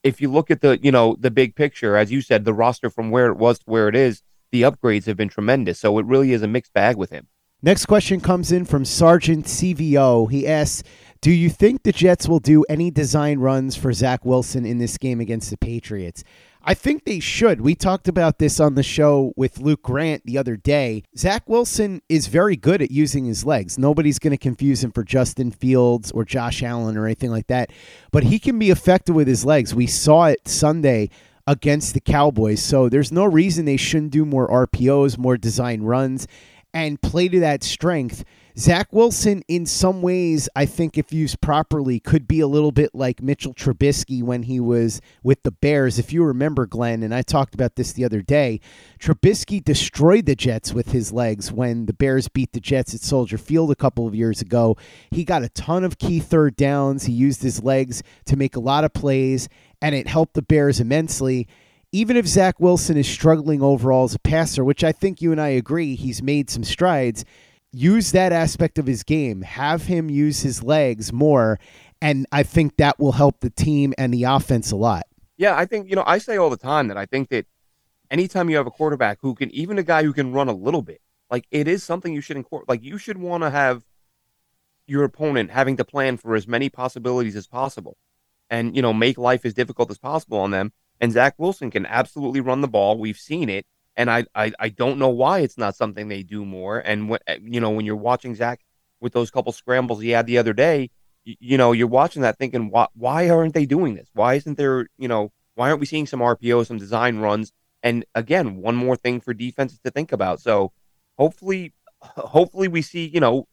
if 0.03 0.23
you 0.23 0.31
look 0.33 0.51
at 0.51 0.63
the 0.63 0.79
you 0.83 0.91
know 0.91 1.15
the 1.21 1.31
big 1.31 1.55
picture, 1.55 1.97
as 1.97 2.11
you 2.11 2.23
said, 2.23 2.47
the 2.47 2.55
roster 2.55 2.89
from 2.89 3.11
where 3.11 3.27
it 3.27 3.37
was 3.37 3.59
to 3.59 3.65
where 3.67 3.89
it 3.89 3.95
is, 3.95 4.23
the 4.53 4.63
upgrades 4.63 5.07
have 5.07 5.17
been 5.17 5.29
tremendous. 5.29 5.79
So 5.79 5.99
it 5.99 6.07
really 6.07 6.33
is 6.33 6.43
a 6.43 6.49
mixed 6.49 6.73
bag 6.73 6.97
with 6.97 7.11
him. 7.11 7.29
Next 7.61 7.87
question 7.87 8.21
comes 8.21 8.53
in 8.53 8.65
from 8.65 8.85
Sergeant 8.85 9.47
CVO. 9.47 10.31
He 10.31 10.47
asks, 10.47 10.85
"Do 11.21 11.33
you 11.33 11.51
think 11.51 11.83
the 11.83 11.91
Jets 11.91 12.29
will 12.29 12.39
do 12.39 12.65
any 12.69 12.93
design 12.93 13.41
runs 13.41 13.75
for 13.75 13.93
Zach 13.93 14.25
Wilson 14.25 14.65
in 14.65 14.79
this 14.79 14.97
game 14.97 15.19
against 15.19 15.51
the 15.51 15.57
Patriots?" 15.57 16.23
I 16.63 16.75
think 16.75 17.05
they 17.05 17.19
should. 17.19 17.61
We 17.61 17.75
talked 17.75 18.09
about 18.09 18.39
this 18.39 18.61
on 18.61 18.75
the 18.75 18.83
show 18.83 19.33
with 19.37 19.59
Luke 19.59 19.83
Grant 19.83 20.25
the 20.25 20.39
other 20.39 20.57
day. 20.57 21.03
Zach 21.17 21.49
Wilson 21.49 22.03
is 22.09 22.27
very 22.27 22.57
good 22.57 22.83
at 22.83 22.91
using 22.91 23.25
his 23.25 23.45
legs. 23.45 23.79
Nobody's 23.79 24.19
going 24.19 24.33
to 24.33 24.37
confuse 24.37 24.85
him 24.85 24.93
for 24.93 25.03
Justin 25.03 25.51
Fields 25.51 26.13
or 26.13 26.25
Josh 26.25 26.63
Allen 26.63 26.97
or 26.97 27.07
anything 27.07 27.31
like 27.31 27.47
that, 27.47 27.71
but 28.13 28.25
he 28.25 28.39
can 28.39 28.59
be 28.59 28.71
effective 28.71 29.15
with 29.15 29.27
his 29.27 29.45
legs. 29.45 29.75
We 29.75 29.87
saw 29.87 30.27
it 30.27 30.47
Sunday 30.47 31.11
against 31.49 31.95
the 31.95 32.01
Cowboys. 32.01 32.63
So 32.63 32.91
there's 32.91 33.11
no 33.11 33.25
reason 33.25 33.65
they 33.65 33.79
shouldn't 33.79 34.13
do 34.13 34.27
more 34.27 34.47
RPOs, 34.49 35.17
more 35.17 35.39
design 35.39 35.81
runs, 35.81 36.29
and 36.75 37.01
play 37.01 37.27
to 37.29 37.41
that 37.41 37.65
strength. 37.65 38.23
Zach 38.59 38.89
Wilson, 38.93 39.45
in 39.47 39.67
some 39.67 40.03
ways, 40.03 40.49
I 40.57 40.67
think 40.67 40.99
if 40.99 41.13
used 41.13 41.41
properly, 41.41 42.01
could 42.01 42.27
be 42.27 42.41
a 42.41 42.49
little 42.49 42.73
bit 42.73 42.93
like 42.93 43.23
Mitchell 43.23 43.55
Trubisky 43.55 44.21
when 44.21 44.43
he 44.43 44.59
was 44.59 45.01
with 45.23 45.45
the 45.45 45.53
Bears. 45.53 45.97
If 45.97 46.13
you 46.13 46.25
remember, 46.25 46.67
Glenn, 46.67 47.05
and 47.05 47.15
I 47.15 47.23
talked 47.23 47.55
about 47.55 47.77
this 47.77 47.93
the 47.93 48.05
other 48.05 48.21
day, 48.21 48.59
Trubisky 48.99 49.63
destroyed 49.63 50.27
the 50.27 50.35
Jets 50.35 50.73
with 50.75 50.91
his 50.91 51.13
legs 51.13 51.53
when 51.53 51.87
the 51.87 51.93
Bears 51.93 52.27
beat 52.27 52.53
the 52.53 52.59
Jets 52.59 52.93
at 52.95 53.01
Soldier 53.01 53.39
Field 53.39 53.71
a 53.71 53.77
couple 53.77 54.09
of 54.09 54.15
years 54.17 54.41
ago. 54.41 54.77
He 55.13 55.25
got 55.25 55.45
a 55.45 55.49
ton 55.51 55.85
of 55.85 55.99
key 55.99 56.19
third 56.19 56.57
downs. 56.57 57.05
He 57.05 57.13
used 57.13 57.43
his 57.43 57.63
legs 57.63 58.03
to 58.27 58.37
make 58.37 58.57
a 58.57 58.61
lot 58.61 58.83
of 58.83 58.93
plays, 58.93 59.49
and 59.81 59.95
it 59.95 60.07
helped 60.07 60.35
the 60.35 60.43
Bears 60.43 60.81
immensely 60.81 61.49
even 61.93 62.17
if 62.17 62.27
Zach 62.27 62.61
Wilson 62.61 62.97
is 62.97 63.09
struggling 63.09 63.63
overall 63.63 64.05
as 64.05 64.15
a 64.15 64.19
passer, 64.19 64.63
which 64.63 64.85
I 64.85 64.93
think 64.93 65.23
you 65.23 65.33
and 65.33 65.41
I 65.41 65.49
agree 65.49 65.95
he's 65.95 66.23
made 66.23 66.51
some 66.51 66.65
strides, 66.65 67.25
use 67.73 68.13
that 68.13 68.33
aspect 68.33 68.79
of 68.79 68.87
his 68.87 69.03
game, 69.03 69.43
have 69.43 69.85
him 69.85 70.11
use 70.11 70.41
his 70.43 70.63
legs 70.63 71.13
more, 71.13 71.59
and 72.03 72.27
I 72.31 72.43
think 72.43 72.77
that 72.77 72.99
will 72.99 73.13
help 73.13 73.41
the 73.41 73.51
team 73.51 73.95
and 73.97 74.13
the 74.13 74.25
offense 74.25 74.71
a 74.71 74.77
lot. 74.77 75.05
Yeah, 75.39 75.57
I 75.57 75.65
think, 75.65 75.89
you 75.89 75.97
know, 75.97 76.05
I 76.07 76.19
say 76.19 76.37
all 76.37 76.51
the 76.51 76.57
time 76.57 76.89
that 76.89 76.99
I 76.99 77.07
think 77.07 77.31
that 77.31 77.47
anytime 78.11 78.51
you 78.51 78.57
have 78.57 78.67
a 78.67 78.71
quarterback 78.73 79.19
who 79.23 79.35
can, 79.35 79.51
even 79.53 79.79
a 79.79 79.83
guy 79.83 80.03
who 80.03 80.13
can 80.13 80.33
run 80.33 80.49
a 80.49 80.53
little 80.53 80.83
bit, 80.83 81.01
like 81.31 81.47
it 81.51 81.69
is 81.69 81.83
something 81.83 82.13
you 82.13 82.21
should 82.21 82.37
incorporate. 82.37 82.69
Like 82.69 82.83
you 82.83 82.99
should 82.99 83.19
want 83.19 83.45
to 83.45 83.51
have 83.51 83.85
your 84.87 85.05
opponent 85.05 85.51
having 85.51 85.77
to 85.77 85.85
plan 85.85 86.17
for 86.17 86.35
as 86.35 86.49
many 86.49 86.69
possibilities 86.69 87.37
as 87.37 87.47
possible 87.47 87.97
and, 88.51 88.75
you 88.75 88.83
know, 88.83 88.93
make 88.93 89.19
life 89.19 89.45
as 89.45 89.55
difficult 89.55 89.91
as 89.91 89.99
possible 89.99 90.39
on 90.39 90.51
them. 90.51 90.73
And 91.01 91.13
Zach 91.13 91.35
Wilson 91.39 91.71
can 91.71 91.87
absolutely 91.87 92.41
run 92.41 92.61
the 92.61 92.69
ball. 92.69 92.99
We've 92.99 93.19
seen 93.19 93.49
it 93.49 93.67
and 93.99 94.09
I, 94.09 94.25
I 94.35 94.53
I 94.59 94.69
don't 94.71 94.99
know 94.99 95.09
why 95.09 95.41
it's 95.41 95.59
not 95.59 95.75
something 95.75 96.07
they 96.09 96.23
do 96.23 96.47
more. 96.47 96.79
And 96.79 97.11
when 97.11 97.19
eh, 97.27 97.39
you 97.43 97.61
know 97.61 97.71
when 97.71 97.85
you're 97.85 97.97
watching 97.97 98.35
Zach 98.37 98.61
with 99.01 99.13
those 99.13 99.31
couple 99.31 99.53
scrambles 99.53 100.01
he 100.01 100.11
had 100.11 100.27
the 100.27 100.39
other 100.39 100.55
day, 100.55 100.91
you, 101.25 101.35
you 101.41 101.59
know 101.59 101.73
you're 101.73 101.89
watching 101.89 102.23
that 102.23 102.39
thinking 102.39 102.71
why 102.71 102.87
why 102.95 103.29
aren't 103.29 103.55
they 103.55 103.67
doing 103.67 103.97
this? 103.97 104.09
Why 104.15 104.35
isn't 104.35 104.57
there 104.57 104.87
you 104.97 105.09
know 105.09 105.33
why 105.57 105.69
aren't 105.69 105.81
we 105.81 105.87
seeing 105.87 106.07
some 106.07 106.21
RPO, 106.21 106.67
some 106.67 106.79
design 106.79 107.19
runs? 107.19 107.53
And 107.83 108.05
again, 108.15 108.57
one 108.57 108.77
more 108.77 108.97
thing 108.97 109.21
for 109.21 109.35
defenses 109.35 109.81
to 109.81 109.91
think 109.91 110.13
about. 110.13 110.41
So 110.41 110.73
hopefully, 111.19 111.75
hopefully 112.01 112.69
we 112.69 112.83
see 112.83 113.09
you 113.09 113.21
know 113.21 113.49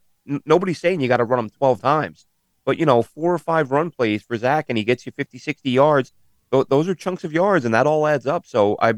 nobody's 0.45 0.79
saying 0.79 1.01
you 1.01 1.07
got 1.07 1.17
to 1.17 1.25
run 1.25 1.39
them 1.39 1.49
12 1.49 1.81
times, 1.81 2.27
but 2.65 2.77
you 2.77 2.85
know 2.85 3.01
four 3.01 3.33
or 3.33 3.39
five 3.39 3.71
run 3.71 3.91
plays 3.91 4.23
for 4.23 4.35
Zach 4.35 4.65
and 4.69 4.77
he 4.77 4.83
gets 4.83 5.05
you 5.05 5.11
50, 5.11 5.37
60 5.37 5.69
yards. 5.69 6.11
Th- 6.51 6.65
those 6.69 6.87
are 6.87 6.95
chunks 6.95 7.23
of 7.23 7.31
yards 7.31 7.65
and 7.65 7.73
that 7.73 7.87
all 7.87 8.05
adds 8.05 8.25
up. 8.25 8.45
So 8.45 8.75
I 8.81 8.95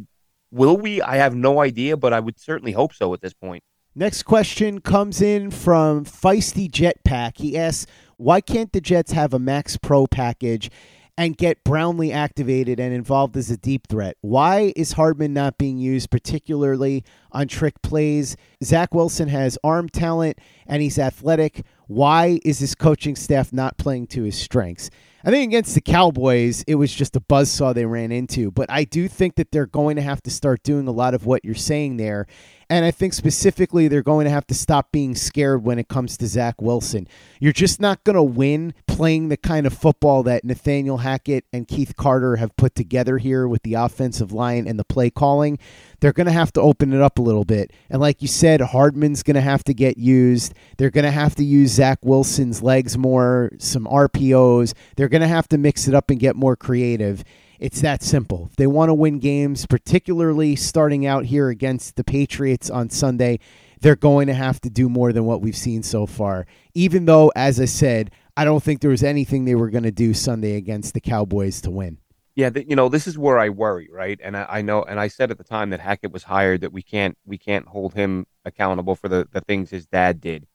Will 0.51 0.77
we? 0.77 1.01
I 1.01 1.17
have 1.17 1.35
no 1.35 1.59
idea, 1.59 1.97
but 1.97 2.13
I 2.13 2.19
would 2.19 2.39
certainly 2.39 2.71
hope 2.71 2.93
so 2.93 3.13
at 3.13 3.21
this 3.21 3.33
point. 3.33 3.63
Next 3.95 4.23
question 4.23 4.79
comes 4.79 5.21
in 5.21 5.51
from 5.51 6.05
Feisty 6.05 6.69
Jetpack. 6.69 7.37
He 7.37 7.57
asks, 7.57 7.87
why 8.17 8.41
can't 8.41 8.71
the 8.71 8.81
Jets 8.81 9.11
have 9.11 9.33
a 9.33 9.39
Max 9.39 9.75
Pro 9.75 10.07
package 10.07 10.69
and 11.17 11.35
get 11.35 11.63
Brownlee 11.63 12.11
activated 12.11 12.79
and 12.79 12.93
involved 12.93 13.35
as 13.35 13.49
a 13.51 13.57
deep 13.57 13.87
threat? 13.87 14.15
Why 14.21 14.71
is 14.75 14.93
Hardman 14.93 15.33
not 15.33 15.57
being 15.57 15.79
used, 15.79 16.11
particularly 16.11 17.03
on 17.31 17.47
trick 17.47 17.81
plays? 17.81 18.37
Zach 18.63 18.93
Wilson 18.93 19.27
has 19.27 19.57
arm 19.63 19.89
talent 19.89 20.39
and 20.65 20.81
he's 20.81 20.99
athletic. 20.99 21.65
Why 21.87 22.39
is 22.43 22.59
his 22.59 22.75
coaching 22.75 23.15
staff 23.15 23.53
not 23.53 23.77
playing 23.77 24.07
to 24.07 24.23
his 24.23 24.37
strengths? 24.37 24.89
I 25.23 25.31
think 25.31 25.49
against 25.49 25.73
the 25.73 25.81
Cowboys, 25.81 26.63
it 26.67 26.75
was 26.75 26.93
just 26.93 27.15
a 27.15 27.19
buzzsaw 27.19 27.73
they 27.73 27.85
ran 27.85 28.11
into. 28.11 28.51
But 28.51 28.69
I 28.69 28.83
do 28.83 29.07
think 29.07 29.35
that 29.35 29.51
they're 29.51 29.65
going 29.65 29.95
to 29.95 30.01
have 30.01 30.21
to 30.23 30.29
start 30.29 30.63
doing 30.63 30.87
a 30.87 30.91
lot 30.91 31.13
of 31.13 31.25
what 31.25 31.43
you're 31.43 31.55
saying 31.55 31.97
there. 31.97 32.27
And 32.69 32.83
I 32.83 32.91
think 32.91 33.13
specifically 33.13 33.87
they're 33.87 34.03
going 34.03 34.25
to 34.25 34.31
have 34.31 34.45
to 34.47 34.53
stop 34.53 34.91
being 34.91 35.15
scared 35.15 35.63
when 35.63 35.79
it 35.79 35.87
comes 35.87 36.17
to 36.17 36.27
Zach 36.27 36.61
Wilson. 36.61 37.07
You're 37.39 37.53
just 37.53 37.79
not 37.79 38.03
going 38.03 38.17
to 38.17 38.23
win 38.23 38.73
playing 38.87 39.29
the 39.29 39.37
kind 39.37 39.65
of 39.65 39.73
football 39.73 40.23
that 40.23 40.43
Nathaniel 40.43 40.97
Hackett 40.97 41.45
and 41.53 41.67
Keith 41.67 41.95
Carter 41.95 42.35
have 42.35 42.57
put 42.57 42.75
together 42.75 43.19
here 43.19 43.47
with 43.47 43.63
the 43.63 43.75
offensive 43.75 44.33
line 44.33 44.67
and 44.67 44.77
the 44.77 44.83
play 44.83 45.09
calling. 45.09 45.59
They're 46.01 46.11
going 46.11 46.27
to 46.27 46.33
have 46.33 46.51
to 46.53 46.61
open 46.61 46.91
it 46.91 47.01
up 47.01 47.19
a 47.19 47.21
little 47.21 47.45
bit. 47.45 47.71
And 47.89 48.01
like 48.01 48.21
you 48.21 48.27
said, 48.27 48.59
Hardman's 48.59 49.23
going 49.23 49.35
to 49.35 49.41
have 49.41 49.63
to 49.65 49.73
get 49.73 49.97
used. 49.97 50.53
They're 50.77 50.89
going 50.89 51.05
to 51.05 51.11
have 51.11 51.35
to 51.35 51.45
use 51.45 51.71
Zach 51.71 51.99
Wilson's 52.01 52.61
legs 52.61 52.97
more, 52.97 53.51
some 53.59 53.85
RPOs. 53.85 54.73
They're 54.97 55.09
going 55.09 55.21
to 55.21 55.27
have 55.27 55.47
to 55.49 55.57
mix 55.57 55.87
it 55.87 55.95
up 55.95 56.09
and 56.09 56.19
get 56.19 56.35
more 56.35 56.57
creative. 56.57 57.23
It's 57.59 57.81
that 57.81 58.03
simple. 58.03 58.47
If 58.51 58.55
they 58.55 58.67
want 58.67 58.89
to 58.89 58.93
win 58.93 59.19
games, 59.19 59.65
particularly 59.65 60.55
starting 60.55 61.05
out 61.05 61.25
here 61.25 61.49
against 61.49 61.95
the 61.95 62.03
Patriots 62.03 62.69
on 62.69 62.89
Sunday, 62.89 63.39
they're 63.81 63.95
going 63.95 64.27
to 64.27 64.33
have 64.33 64.59
to 64.61 64.69
do 64.69 64.89
more 64.89 65.11
than 65.11 65.25
what 65.25 65.41
we've 65.41 65.55
seen 65.55 65.83
so 65.83 66.05
far. 66.05 66.45
Even 66.73 67.05
though, 67.05 67.31
as 67.35 67.59
I 67.59 67.65
said, 67.65 68.11
I 68.35 68.45
don't 68.45 68.61
think 68.61 68.81
there 68.81 68.91
was 68.91 69.03
anything 69.03 69.45
they 69.45 69.55
were 69.55 69.69
going 69.69 69.83
to 69.83 69.91
do 69.91 70.13
Sunday 70.13 70.55
against 70.55 70.93
the 70.93 71.01
Cowboys 71.01 71.61
to 71.61 71.71
win. 71.71 71.97
Yeah, 72.35 72.51
you 72.55 72.75
know, 72.75 72.87
this 72.87 73.07
is 73.07 73.17
where 73.17 73.39
I 73.39 73.49
worry, 73.49 73.89
right? 73.91 74.19
And 74.23 74.37
I, 74.37 74.45
I, 74.47 74.61
know, 74.61 74.83
and 74.83 74.99
I 74.99 75.07
said 75.07 75.31
at 75.31 75.39
the 75.39 75.43
time 75.43 75.71
that 75.71 75.79
Hackett 75.79 76.11
was 76.11 76.23
hired 76.23 76.61
that 76.61 76.71
we 76.71 76.83
can't 76.83 77.17
we 77.25 77.39
can't 77.39 77.67
hold 77.67 77.95
him 77.95 78.27
accountable 78.45 78.95
for 78.95 79.09
the 79.09 79.27
the 79.31 79.41
things 79.41 79.71
his 79.71 79.87
dad 79.87 80.21
did. 80.21 80.45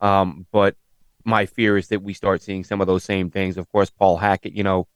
Um, 0.00 0.46
but 0.52 0.76
my 1.24 1.46
fear 1.46 1.76
is 1.76 1.88
that 1.88 2.02
we 2.02 2.14
start 2.14 2.40
seeing 2.40 2.62
some 2.62 2.80
of 2.80 2.86
those 2.86 3.02
same 3.02 3.30
things. 3.30 3.56
Of 3.56 3.68
course, 3.72 3.90
Paul 3.90 4.18
Hackett, 4.18 4.52
you 4.52 4.62
know, 4.62 4.86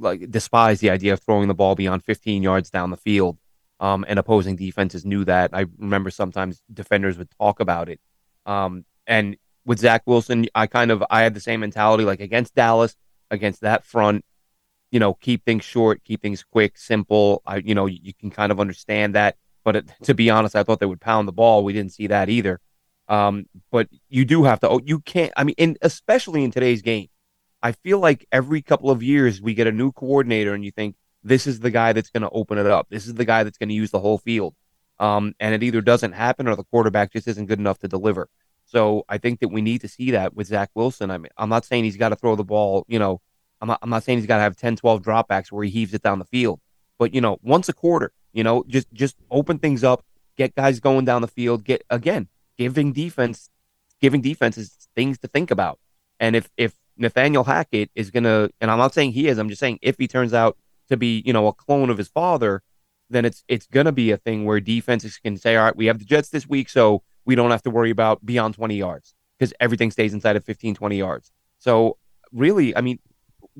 like 0.00 0.30
despise 0.30 0.80
the 0.80 0.90
idea 0.90 1.12
of 1.12 1.20
throwing 1.20 1.48
the 1.48 1.54
ball 1.54 1.74
beyond 1.74 2.04
15 2.04 2.42
yards 2.42 2.70
down 2.70 2.90
the 2.90 2.96
field. 2.96 3.38
Um, 3.78 4.04
and 4.08 4.18
opposing 4.18 4.56
defenses 4.56 5.06
knew 5.06 5.24
that. 5.24 5.50
I 5.54 5.64
remember 5.78 6.10
sometimes 6.10 6.62
defenders 6.72 7.16
would 7.16 7.30
talk 7.38 7.60
about 7.60 7.88
it. 7.88 7.98
Um, 8.44 8.84
and 9.06 9.36
with 9.64 9.78
Zach 9.78 10.02
Wilson, 10.06 10.46
I 10.54 10.66
kind 10.66 10.90
of 10.90 11.02
I 11.10 11.22
had 11.22 11.34
the 11.34 11.40
same 11.40 11.60
mentality 11.60 12.04
like 12.04 12.20
against 12.20 12.54
Dallas, 12.54 12.96
against 13.30 13.62
that 13.62 13.84
front. 13.84 14.24
You 14.90 15.00
know, 15.00 15.14
keep 15.14 15.44
things 15.44 15.64
short, 15.64 16.04
keep 16.04 16.20
things 16.20 16.42
quick, 16.42 16.76
simple. 16.76 17.42
I, 17.46 17.56
you 17.58 17.74
know, 17.74 17.86
you 17.86 18.12
can 18.12 18.30
kind 18.30 18.52
of 18.52 18.60
understand 18.60 19.14
that. 19.14 19.36
But 19.64 19.76
it, 19.76 19.90
to 20.02 20.14
be 20.14 20.30
honest, 20.30 20.56
I 20.56 20.62
thought 20.62 20.80
they 20.80 20.86
would 20.86 21.00
pound 21.00 21.28
the 21.28 21.32
ball. 21.32 21.64
We 21.64 21.72
didn't 21.72 21.92
see 21.92 22.08
that 22.08 22.28
either. 22.28 22.60
Um, 23.08 23.46
but 23.70 23.88
you 24.08 24.24
do 24.24 24.44
have 24.44 24.60
to. 24.60 24.68
Oh, 24.68 24.80
you 24.84 25.00
can't. 25.00 25.32
I 25.36 25.44
mean, 25.44 25.54
in, 25.58 25.76
especially 25.82 26.44
in 26.44 26.50
today's 26.50 26.82
game, 26.82 27.08
I 27.62 27.72
feel 27.72 27.98
like 27.98 28.26
every 28.32 28.62
couple 28.62 28.90
of 28.90 29.02
years 29.02 29.40
we 29.40 29.54
get 29.54 29.66
a 29.66 29.72
new 29.72 29.92
coordinator 29.92 30.54
and 30.54 30.64
you 30.64 30.70
think 30.70 30.96
this 31.22 31.46
is 31.46 31.60
the 31.60 31.70
guy 31.70 31.92
that's 31.92 32.10
going 32.10 32.22
to 32.22 32.30
open 32.30 32.58
it 32.58 32.66
up. 32.66 32.86
This 32.88 33.06
is 33.06 33.14
the 33.14 33.24
guy 33.24 33.44
that's 33.44 33.58
going 33.58 33.68
to 33.68 33.74
use 33.74 33.90
the 33.90 34.00
whole 34.00 34.18
field. 34.18 34.54
Um, 34.98 35.34
and 35.40 35.54
it 35.54 35.62
either 35.62 35.80
doesn't 35.80 36.12
happen 36.12 36.48
or 36.48 36.56
the 36.56 36.64
quarterback 36.64 37.12
just 37.12 37.28
isn't 37.28 37.46
good 37.46 37.58
enough 37.58 37.78
to 37.78 37.88
deliver. 37.88 38.28
So 38.66 39.04
I 39.08 39.18
think 39.18 39.40
that 39.40 39.48
we 39.48 39.62
need 39.62 39.80
to 39.80 39.88
see 39.88 40.12
that 40.12 40.34
with 40.34 40.46
Zach 40.46 40.70
Wilson. 40.74 41.10
I 41.10 41.18
mean, 41.18 41.30
I'm 41.36 41.48
not 41.48 41.64
saying 41.64 41.84
he's 41.84 41.96
got 41.96 42.10
to 42.10 42.16
throw 42.16 42.36
the 42.36 42.44
ball, 42.44 42.84
you 42.88 42.98
know, 42.98 43.20
I'm 43.60 43.68
not, 43.68 43.78
I'm 43.82 43.90
not 43.90 44.04
saying 44.04 44.18
he's 44.18 44.26
got 44.26 44.36
to 44.36 44.42
have 44.42 44.56
10, 44.56 44.76
12 44.76 45.02
dropbacks 45.02 45.52
where 45.52 45.64
he 45.64 45.70
heaves 45.70 45.92
it 45.92 46.02
down 46.02 46.18
the 46.18 46.24
field, 46.24 46.60
but 46.98 47.12
you 47.12 47.20
know, 47.20 47.38
once 47.42 47.68
a 47.68 47.72
quarter, 47.72 48.12
you 48.32 48.44
know, 48.44 48.64
just, 48.68 48.90
just 48.92 49.16
open 49.30 49.58
things 49.58 49.84
up, 49.84 50.04
get 50.36 50.54
guys 50.54 50.80
going 50.80 51.04
down 51.04 51.20
the 51.20 51.28
field, 51.28 51.64
get 51.64 51.82
again, 51.90 52.28
giving 52.56 52.92
defense, 52.92 53.50
giving 54.00 54.20
defenses 54.20 54.88
things 54.94 55.18
to 55.18 55.28
think 55.28 55.50
about. 55.50 55.78
And 56.18 56.36
if, 56.36 56.48
if 56.56 56.74
Nathaniel 57.00 57.44
Hackett 57.44 57.90
is 57.94 58.10
going 58.10 58.24
to, 58.24 58.50
and 58.60 58.70
I'm 58.70 58.78
not 58.78 58.94
saying 58.94 59.12
he 59.12 59.28
is, 59.28 59.38
I'm 59.38 59.48
just 59.48 59.60
saying 59.60 59.78
if 59.82 59.96
he 59.98 60.06
turns 60.06 60.32
out 60.32 60.56
to 60.88 60.96
be, 60.96 61.22
you 61.26 61.32
know, 61.32 61.46
a 61.46 61.52
clone 61.52 61.90
of 61.90 61.98
his 61.98 62.08
father, 62.08 62.62
then 63.08 63.24
it's 63.24 63.42
it's 63.48 63.66
going 63.66 63.86
to 63.86 63.92
be 63.92 64.12
a 64.12 64.16
thing 64.16 64.44
where 64.44 64.60
defenses 64.60 65.18
can 65.18 65.36
say, 65.36 65.56
all 65.56 65.64
right, 65.64 65.76
we 65.76 65.86
have 65.86 65.98
the 65.98 66.04
Jets 66.04 66.28
this 66.28 66.48
week, 66.48 66.68
so 66.68 67.02
we 67.24 67.34
don't 67.34 67.50
have 67.50 67.62
to 67.62 67.70
worry 67.70 67.90
about 67.90 68.24
beyond 68.24 68.54
20 68.54 68.76
yards 68.76 69.14
because 69.38 69.52
everything 69.58 69.90
stays 69.90 70.14
inside 70.14 70.36
of 70.36 70.44
15, 70.44 70.74
20 70.76 70.96
yards. 70.96 71.32
So 71.58 71.96
really, 72.32 72.76
I 72.76 72.80
mean, 72.80 73.00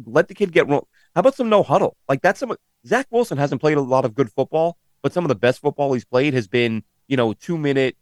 let 0.07 0.29
the 0.29 0.35
kid 0.35 0.53
get 0.53 0.69
wrong. 0.69 0.87
How 1.15 1.21
about 1.21 1.35
some 1.35 1.49
no 1.49 1.65
huddle? 1.65 1.97
Like 2.09 2.23
that's 2.23 2.39
some 2.39 2.55
Zach 2.87 3.07
Wilson 3.11 3.39
hasn't 3.39 3.61
played 3.61 3.77
a 3.77 3.81
lot 3.81 4.05
of 4.05 4.15
good 4.15 4.31
football, 4.31 4.77
but 5.03 5.13
some 5.13 5.25
of 5.25 5.29
the 5.29 5.35
best 5.35 5.61
football 5.61 5.93
he's 5.93 6.05
played 6.05 6.35
has 6.35 6.47
been 6.47 6.85
you 7.11 7.17
know, 7.17 7.33
two 7.35 7.59
minute 7.59 7.97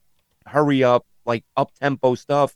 hurry 0.47 0.85
up, 0.85 1.07
like 1.25 1.43
up 1.57 1.73
tempo 1.81 2.15
stuff. 2.15 2.55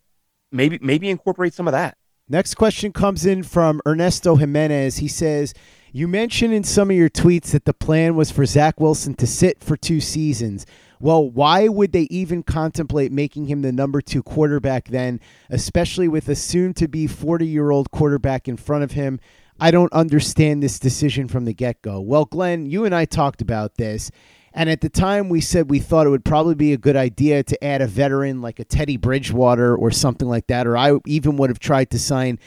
Maybe 0.52 0.78
maybe 0.82 1.08
incorporate 1.08 1.54
some 1.54 1.66
of 1.66 1.72
that. 1.72 1.96
Next 2.32 2.54
question 2.54 2.92
comes 2.92 3.26
in 3.26 3.42
from 3.42 3.82
Ernesto 3.86 4.36
Jimenez. 4.36 4.96
He 4.96 5.06
says, 5.06 5.52
You 5.92 6.08
mentioned 6.08 6.54
in 6.54 6.64
some 6.64 6.90
of 6.90 6.96
your 6.96 7.10
tweets 7.10 7.50
that 7.50 7.66
the 7.66 7.74
plan 7.74 8.16
was 8.16 8.30
for 8.30 8.46
Zach 8.46 8.80
Wilson 8.80 9.12
to 9.16 9.26
sit 9.26 9.62
for 9.62 9.76
two 9.76 10.00
seasons. 10.00 10.64
Well, 10.98 11.28
why 11.28 11.68
would 11.68 11.92
they 11.92 12.08
even 12.08 12.42
contemplate 12.42 13.12
making 13.12 13.48
him 13.48 13.60
the 13.60 13.70
number 13.70 14.00
two 14.00 14.22
quarterback 14.22 14.88
then, 14.88 15.20
especially 15.50 16.08
with 16.08 16.26
a 16.30 16.34
soon 16.34 16.72
to 16.72 16.88
be 16.88 17.06
40 17.06 17.46
year 17.46 17.70
old 17.70 17.90
quarterback 17.90 18.48
in 18.48 18.56
front 18.56 18.82
of 18.82 18.92
him? 18.92 19.20
I 19.60 19.70
don't 19.70 19.92
understand 19.92 20.62
this 20.62 20.78
decision 20.78 21.28
from 21.28 21.44
the 21.44 21.52
get 21.52 21.82
go. 21.82 22.00
Well, 22.00 22.24
Glenn, 22.24 22.64
you 22.64 22.86
and 22.86 22.94
I 22.94 23.04
talked 23.04 23.42
about 23.42 23.74
this. 23.74 24.10
And 24.54 24.68
at 24.68 24.80
the 24.80 24.88
time, 24.88 25.28
we 25.28 25.40
said 25.40 25.70
we 25.70 25.78
thought 25.78 26.06
it 26.06 26.10
would 26.10 26.24
probably 26.24 26.54
be 26.54 26.72
a 26.72 26.78
good 26.78 26.96
idea 26.96 27.42
to 27.42 27.64
add 27.64 27.80
a 27.80 27.86
veteran 27.86 28.42
like 28.42 28.58
a 28.58 28.64
Teddy 28.64 28.96
Bridgewater 28.96 29.74
or 29.74 29.90
something 29.90 30.28
like 30.28 30.46
that. 30.48 30.66
Or 30.66 30.76
I 30.76 30.98
even 31.06 31.36
would 31.38 31.50
have 31.50 31.58
tried 31.58 31.90
to 31.90 31.98
sign 31.98 32.38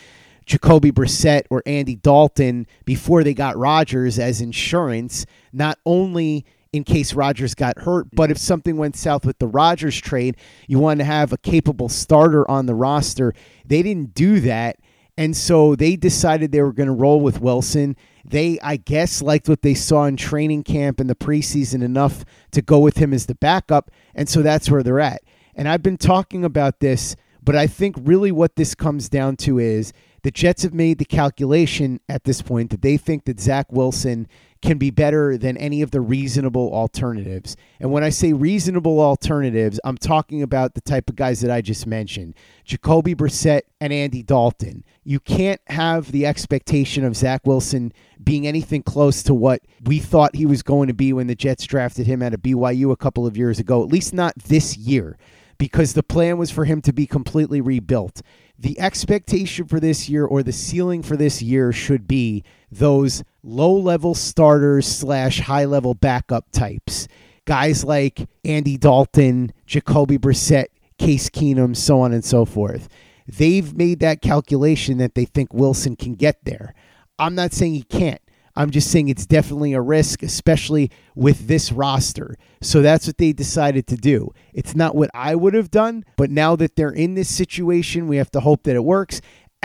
Jacoby 0.46 0.91
Brissett 0.91 1.44
or 1.50 1.63
Andy 1.65 1.96
Dalton 1.96 2.68
before 2.86 3.24
they 3.24 3.34
got 3.34 3.58
Rodgers 3.58 4.20
as 4.20 4.41
insurance, 4.41 5.26
not 5.52 5.80
only 5.86 6.46
in 6.72 6.84
case 6.84 7.13
Rodgers 7.13 7.56
got 7.56 7.80
hurt, 7.80 8.08
but 8.13 8.30
if 8.30 8.38
something 8.38 8.78
went 8.78 8.96
south 8.96 9.26
with 9.26 9.39
the 9.39 9.48
Rodgers 9.48 10.00
trade, 10.00 10.36
you 10.68 10.78
want 10.78 11.00
to 11.00 11.06
have 11.06 11.32
a 11.32 11.38
capable 11.38 11.89
starter 11.89 12.50
on 12.52 12.65
the 12.65 12.76
roster. 12.76 13.34
They 13.65 13.82
didn't 13.82 14.13
do 14.13 14.41
that. 14.41 14.78
And 15.17 15.36
so 15.36 15.75
they 15.75 15.95
decided 15.95 16.51
they 16.51 16.62
were 16.62 16.73
going 16.73 16.88
to 16.88 16.93
roll 16.93 17.21
with 17.21 17.39
Wilson. 17.39 17.95
They, 18.25 18.60
I 18.62 18.78
guess, 18.78 19.21
liked 19.21 19.47
what 19.47 19.62
they 19.62 19.73
saw 19.73 20.06
in 20.06 20.17
training 20.17 20.63
camp 20.63 20.99
and 20.99 21.10
the 21.10 21.15
preseason 21.15 21.84
enough 21.84 22.25
to 22.51 22.62
go 22.62 22.80
with 22.80 22.97
him 22.97 23.13
as 23.13 23.25
the 23.25 23.36
backup. 23.36 23.91
And 24.13 24.28
so 24.28 24.41
that's 24.41 24.69
where 24.69 24.84
they're 24.84 24.99
at. 24.99 25.21
And 25.56 25.69
I've 25.69 25.84
been 25.84 25.97
talking 25.97 26.43
about 26.43 26.82
this, 26.82 27.15
but 27.41 27.56
I 27.56 27.67
think 27.67 27.95
really 27.99 28.32
what 28.32 28.58
this 28.58 28.75
comes 28.75 29.08
down 29.08 29.38
to 29.38 29.58
is 29.58 29.93
the 30.23 30.32
Jets 30.32 30.63
have 30.63 30.73
made 30.73 30.97
the 30.97 31.06
calculation 31.06 32.01
at 32.10 32.25
this 32.25 32.41
point 32.41 32.71
that 32.71 32.82
they 32.82 32.97
think 32.97 33.25
that 33.25 33.39
Zach 33.39 33.71
Wilson 33.71 34.28
can 34.65 34.78
be 34.80 34.89
better 34.89 35.38
than 35.38 35.56
any 35.58 35.82
of 35.82 35.91
the 35.91 36.01
reasonable 36.01 36.73
alternatives. 36.73 37.56
And 37.80 37.91
when 37.91 38.04
I 38.04 38.10
say 38.10 38.34
reasonable 38.34 38.99
alternatives, 38.99 39.80
I'm 39.84 39.97
talking 39.97 40.41
about 40.41 40.73
the 40.73 40.82
type 40.82 41.10
of 41.10 41.15
guys 41.15 41.41
that 41.41 41.51
I 41.51 41.62
just 41.62 41.86
mentioned 41.86 42.34
Jacoby 42.63 43.13
Brissett 43.13 43.62
and 43.80 43.93
Andy 43.93 44.23
Dalton. 44.23 44.84
You 45.04 45.19
can't 45.19 45.62
have 45.67 46.12
the 46.12 46.25
expectation 46.25 47.04
of 47.04 47.15
Zach 47.15 47.45
Wilson 47.45 47.93
being 48.23 48.47
anything 48.47 48.82
close 48.82 49.21
to 49.23 49.36
what 49.36 49.62
we 49.84 49.99
thought 49.99 50.36
he 50.36 50.47
was 50.47 50.63
going 50.63 50.88
to 50.88 50.93
be 50.93 51.13
when 51.13 51.28
the 51.28 51.36
Jets 51.36 51.65
drafted 51.65 52.08
him 52.08 52.23
out 52.23 52.34
of 52.34 52.41
BYU 52.41 52.91
a 52.91 52.97
couple 52.97 53.28
of 53.28 53.38
years 53.38 53.60
ago, 53.60 53.84
at 53.84 53.89
least 53.89 54.15
not 54.15 54.34
this 54.36 54.75
year, 54.75 55.15
because 55.60 55.93
the 55.93 56.04
plan 56.04 56.39
was 56.39 56.49
for 56.49 56.65
him 56.65 56.82
to 56.82 56.91
be 56.91 57.06
completely 57.06 57.62
rebuilt 57.62 58.23
the 58.58 58.80
expectation 58.80 59.67
for 59.67 59.80
this 59.80 60.08
year 60.08 60.25
or 60.25 60.41
the 60.41 60.51
ceiling 60.51 61.04
for 61.04 61.17
this 61.17 61.41
year 61.41 61.71
should 61.71 62.08
be 62.08 62.43
those 62.71 63.23
low 63.46 63.74
level 63.74 64.16
starters 64.16 64.88
slash 64.88 65.40
high 65.40 65.66
level 65.66 65.94
backup 65.94 66.52
types. 66.52 67.08
Guys 67.46 67.84
like 67.84 68.28
Andy 68.44 68.76
Dalton, 68.76 69.54
Jacoby 69.68 70.18
Brissett, 70.18 70.66
Case 70.98 71.30
Keenum, 71.30 71.76
so 71.76 72.02
on 72.02 72.12
and 72.12 72.26
so 72.26 72.44
forth. 72.44 72.90
They've 73.28 73.76
made 73.76 74.00
that 74.00 74.22
calculation 74.22 74.98
that 74.98 75.14
they 75.14 75.26
think 75.26 75.54
Wilson 75.54 75.96
can 75.96 76.16
get 76.16 76.44
there. 76.44 76.74
I'm 77.20 77.36
not 77.36 77.54
saying 77.54 77.74
he 77.74 77.84
can't. 77.84 78.22
I'm 78.58 78.72
just 78.72 78.90
saying 78.90 79.10
it's 79.10 79.26
definitely 79.26 79.74
a 79.74 79.82
risk, 79.82 80.24
especially 80.24 80.90
with 81.14 81.48
this 81.48 81.72
roster. 81.72 82.38
So 82.62 82.82
that's 82.82 83.06
what 83.06 83.18
they 83.18 83.34
decided 83.34 83.86
to 83.88 83.98
do. 83.98 84.34
It's 84.54 84.76
not 84.76 84.96
what 84.96 85.12
I 85.14 85.36
would 85.36 85.54
have 85.54 85.70
done, 85.70 86.06
but 86.16 86.32
now 86.32 86.56
that 86.56 86.78
they're 86.78 86.90
in 86.90 87.16
this 87.16 87.28
situation, 87.28 88.08
we 88.08 88.16
have 88.18 88.32
to 88.32 88.40
hope 88.40 88.64
that 88.64 88.76
it 88.76 88.84
works. 88.84 89.20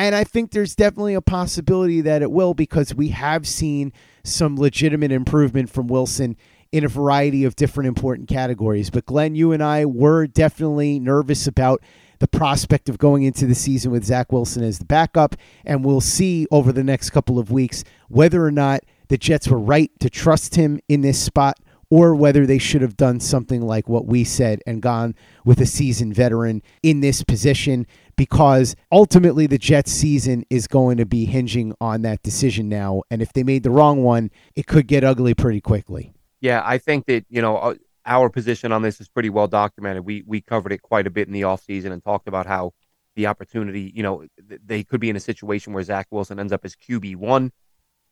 And 0.06 0.14
I 0.14 0.24
think 0.24 0.50
there's 0.50 0.74
definitely 0.74 1.14
a 1.14 1.20
possibility 1.20 2.00
that 2.00 2.22
it 2.22 2.30
will 2.30 2.54
because 2.54 2.94
we 2.94 3.08
have 3.08 3.46
seen 3.46 3.92
some 4.24 4.56
legitimate 4.56 5.12
improvement 5.12 5.68
from 5.68 5.88
Wilson 5.88 6.36
in 6.72 6.84
a 6.84 6.88
variety 6.88 7.44
of 7.44 7.54
different 7.56 7.88
important 7.88 8.28
categories. 8.28 8.88
But 8.90 9.04
Glenn, 9.06 9.34
you 9.34 9.52
and 9.52 9.62
I 9.62 9.84
were 9.84 10.26
definitely 10.26 10.98
nervous 10.98 11.46
about 11.46 11.82
the 12.18 12.28
prospect 12.28 12.88
of 12.88 12.98
going 12.98 13.24
into 13.24 13.46
the 13.46 13.54
season 13.54 13.90
with 13.90 14.04
Zach 14.04 14.32
Wilson 14.32 14.62
as 14.62 14.78
the 14.78 14.84
backup. 14.84 15.36
And 15.64 15.84
we'll 15.84 16.00
see 16.00 16.46
over 16.50 16.72
the 16.72 16.84
next 16.84 17.10
couple 17.10 17.38
of 17.38 17.50
weeks 17.50 17.84
whether 18.08 18.44
or 18.44 18.50
not 18.50 18.80
the 19.08 19.18
Jets 19.18 19.48
were 19.48 19.58
right 19.58 19.90
to 20.00 20.08
trust 20.08 20.54
him 20.54 20.80
in 20.88 21.02
this 21.02 21.20
spot 21.20 21.58
or 21.90 22.14
whether 22.14 22.46
they 22.46 22.58
should 22.58 22.82
have 22.82 22.96
done 22.96 23.20
something 23.20 23.62
like 23.62 23.88
what 23.88 24.06
we 24.06 24.24
said 24.24 24.62
and 24.66 24.80
gone 24.80 25.14
with 25.44 25.60
a 25.60 25.66
seasoned 25.66 26.14
veteran 26.14 26.62
in 26.82 27.00
this 27.00 27.22
position 27.22 27.86
because 28.16 28.76
ultimately 28.92 29.46
the 29.46 29.58
Jets 29.58 29.90
season 29.90 30.44
is 30.50 30.66
going 30.66 30.96
to 30.96 31.06
be 31.06 31.24
hinging 31.24 31.74
on 31.80 32.02
that 32.02 32.22
decision 32.22 32.68
now 32.68 33.02
and 33.10 33.20
if 33.20 33.32
they 33.32 33.42
made 33.42 33.62
the 33.62 33.70
wrong 33.70 34.02
one 34.02 34.30
it 34.54 34.66
could 34.66 34.86
get 34.86 35.04
ugly 35.04 35.34
pretty 35.34 35.60
quickly. 35.60 36.12
Yeah, 36.40 36.62
I 36.64 36.78
think 36.78 37.06
that, 37.06 37.26
you 37.28 37.42
know, 37.42 37.56
uh, 37.56 37.74
our 38.06 38.30
position 38.30 38.72
on 38.72 38.82
this 38.82 39.00
is 39.00 39.08
pretty 39.08 39.28
well 39.28 39.46
documented. 39.46 40.04
We 40.04 40.24
we 40.26 40.40
covered 40.40 40.72
it 40.72 40.80
quite 40.80 41.06
a 41.06 41.10
bit 41.10 41.26
in 41.26 41.34
the 41.34 41.42
offseason 41.42 41.92
and 41.92 42.02
talked 42.02 42.28
about 42.28 42.46
how 42.46 42.72
the 43.14 43.26
opportunity, 43.26 43.92
you 43.94 44.02
know, 44.02 44.24
they 44.64 44.82
could 44.82 45.00
be 45.00 45.10
in 45.10 45.16
a 45.16 45.20
situation 45.20 45.72
where 45.72 45.82
Zach 45.82 46.06
Wilson 46.10 46.38
ends 46.40 46.52
up 46.52 46.64
as 46.64 46.74
QB 46.74 47.16
one. 47.16 47.52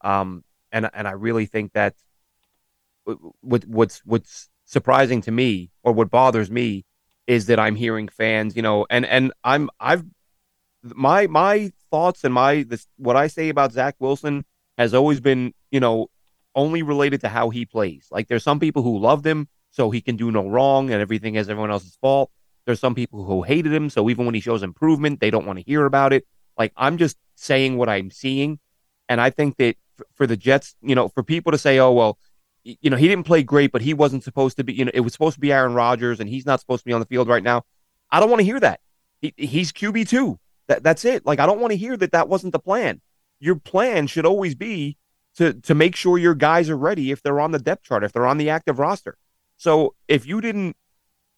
Um, 0.02 0.44
and 0.72 0.90
and 0.92 1.08
I 1.08 1.12
really 1.12 1.46
think 1.46 1.72
that 1.72 1.94
what 3.40 3.64
what's 3.66 4.00
what's 4.04 4.48
surprising 4.64 5.20
to 5.22 5.30
me 5.30 5.70
or 5.82 5.92
what 5.92 6.10
bothers 6.10 6.50
me 6.50 6.84
is 7.26 7.46
that 7.46 7.58
I'm 7.58 7.76
hearing 7.76 8.08
fans, 8.08 8.56
you 8.56 8.62
know, 8.62 8.86
and 8.90 9.04
and 9.06 9.32
I'm 9.44 9.70
I've 9.80 10.04
my 10.82 11.26
my 11.26 11.72
thoughts 11.90 12.24
and 12.24 12.32
my 12.32 12.62
this 12.62 12.86
what 12.96 13.16
I 13.16 13.26
say 13.26 13.48
about 13.48 13.72
Zach 13.72 13.96
Wilson 13.98 14.44
has 14.76 14.94
always 14.94 15.20
been, 15.20 15.52
you 15.70 15.80
know, 15.80 16.08
only 16.54 16.82
related 16.82 17.20
to 17.22 17.28
how 17.28 17.50
he 17.50 17.64
plays. 17.64 18.08
Like 18.10 18.28
there's 18.28 18.44
some 18.44 18.60
people 18.60 18.82
who 18.82 18.98
loved 18.98 19.26
him 19.26 19.48
so 19.70 19.90
he 19.90 20.00
can 20.00 20.16
do 20.16 20.30
no 20.30 20.48
wrong 20.48 20.90
and 20.90 21.00
everything 21.00 21.34
is 21.34 21.48
everyone 21.48 21.70
else's 21.70 21.96
fault. 22.00 22.30
There's 22.64 22.80
some 22.80 22.94
people 22.94 23.24
who 23.24 23.42
hated 23.42 23.72
him, 23.72 23.88
so 23.88 24.10
even 24.10 24.26
when 24.26 24.34
he 24.34 24.42
shows 24.42 24.62
improvement, 24.62 25.20
they 25.20 25.30
don't 25.30 25.46
want 25.46 25.58
to 25.58 25.64
hear 25.64 25.86
about 25.86 26.12
it. 26.12 26.26
Like 26.58 26.72
I'm 26.76 26.98
just 26.98 27.16
saying 27.34 27.76
what 27.76 27.88
I'm 27.88 28.10
seeing, 28.10 28.58
and 29.08 29.20
I 29.20 29.30
think 29.30 29.56
that 29.56 29.76
for 30.14 30.26
the 30.26 30.36
Jets, 30.36 30.74
you 30.82 30.94
know, 30.94 31.08
for 31.08 31.22
people 31.22 31.52
to 31.52 31.58
say, 31.58 31.78
"Oh 31.78 31.92
well," 31.92 32.18
you 32.80 32.90
know, 32.90 32.96
he 32.96 33.08
didn't 33.08 33.24
play 33.24 33.42
great, 33.42 33.72
but 33.72 33.82
he 33.82 33.94
wasn't 33.94 34.24
supposed 34.24 34.56
to 34.58 34.64
be. 34.64 34.74
You 34.74 34.84
know, 34.84 34.90
it 34.92 35.00
was 35.00 35.12
supposed 35.12 35.34
to 35.34 35.40
be 35.40 35.52
Aaron 35.52 35.74
Rodgers, 35.74 36.20
and 36.20 36.28
he's 36.28 36.46
not 36.46 36.60
supposed 36.60 36.82
to 36.82 36.86
be 36.86 36.92
on 36.92 37.00
the 37.00 37.06
field 37.06 37.28
right 37.28 37.42
now. 37.42 37.64
I 38.10 38.20
don't 38.20 38.30
want 38.30 38.40
to 38.40 38.44
hear 38.44 38.60
that. 38.60 38.80
He, 39.20 39.32
he's 39.36 39.72
QB 39.72 40.08
two. 40.08 40.38
That 40.68 40.82
that's 40.82 41.04
it. 41.04 41.24
Like 41.24 41.40
I 41.40 41.46
don't 41.46 41.60
want 41.60 41.72
to 41.72 41.76
hear 41.76 41.96
that 41.96 42.12
that 42.12 42.28
wasn't 42.28 42.52
the 42.52 42.58
plan. 42.58 43.00
Your 43.40 43.56
plan 43.56 44.06
should 44.06 44.26
always 44.26 44.54
be 44.54 44.96
to 45.36 45.54
to 45.54 45.74
make 45.74 45.96
sure 45.96 46.18
your 46.18 46.34
guys 46.34 46.68
are 46.68 46.76
ready 46.76 47.10
if 47.10 47.22
they're 47.22 47.40
on 47.40 47.52
the 47.52 47.58
depth 47.58 47.84
chart, 47.84 48.04
if 48.04 48.12
they're 48.12 48.26
on 48.26 48.38
the 48.38 48.50
active 48.50 48.78
roster. 48.78 49.16
So 49.56 49.94
if 50.06 50.26
you 50.26 50.40
didn't, 50.40 50.76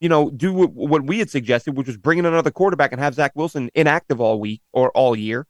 you 0.01 0.09
know, 0.09 0.31
do 0.31 0.53
what 0.53 1.05
we 1.05 1.21
had 1.21 1.31
suggested, 1.31 1.77
which 1.77 1.87
was 1.87 1.97
bring 1.97 2.19
in 2.19 2.27
another 2.27 2.51
quarterback 2.51 2.93
and 2.93 3.01
have 3.01 3.15
Zach 3.15 3.33
Wilson 3.35 3.71
inactive 3.75 4.21
all 4.21 4.41
week 4.41 4.63
or 4.73 4.91
all 4.91 5.17
year, 5.17 5.47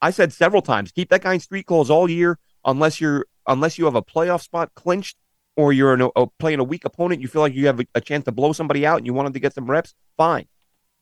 I 0.00 0.10
said 0.10 0.32
several 0.32 0.62
times, 0.62 0.92
keep 0.92 1.10
that 1.10 1.22
guy 1.22 1.34
in 1.34 1.40
street 1.40 1.66
clothes 1.66 1.90
all 1.90 2.08
year 2.08 2.38
unless 2.64 3.00
you're 3.00 3.26
unless 3.46 3.78
you 3.78 3.84
have 3.84 3.94
a 3.94 4.02
playoff 4.02 4.42
spot 4.42 4.70
clinched 4.74 5.16
or 5.56 5.72
you're 5.72 6.10
a, 6.16 6.26
playing 6.38 6.60
a 6.60 6.64
weak 6.64 6.84
opponent, 6.84 7.20
you 7.20 7.28
feel 7.28 7.42
like 7.42 7.54
you 7.54 7.66
have 7.66 7.80
a, 7.80 7.86
a 7.94 8.00
chance 8.00 8.24
to 8.24 8.32
blow 8.32 8.52
somebody 8.52 8.84
out 8.84 8.98
and 8.98 9.06
you 9.06 9.14
want 9.14 9.32
to 9.32 9.40
get 9.40 9.54
some 9.54 9.70
reps, 9.70 9.94
fine. 10.16 10.46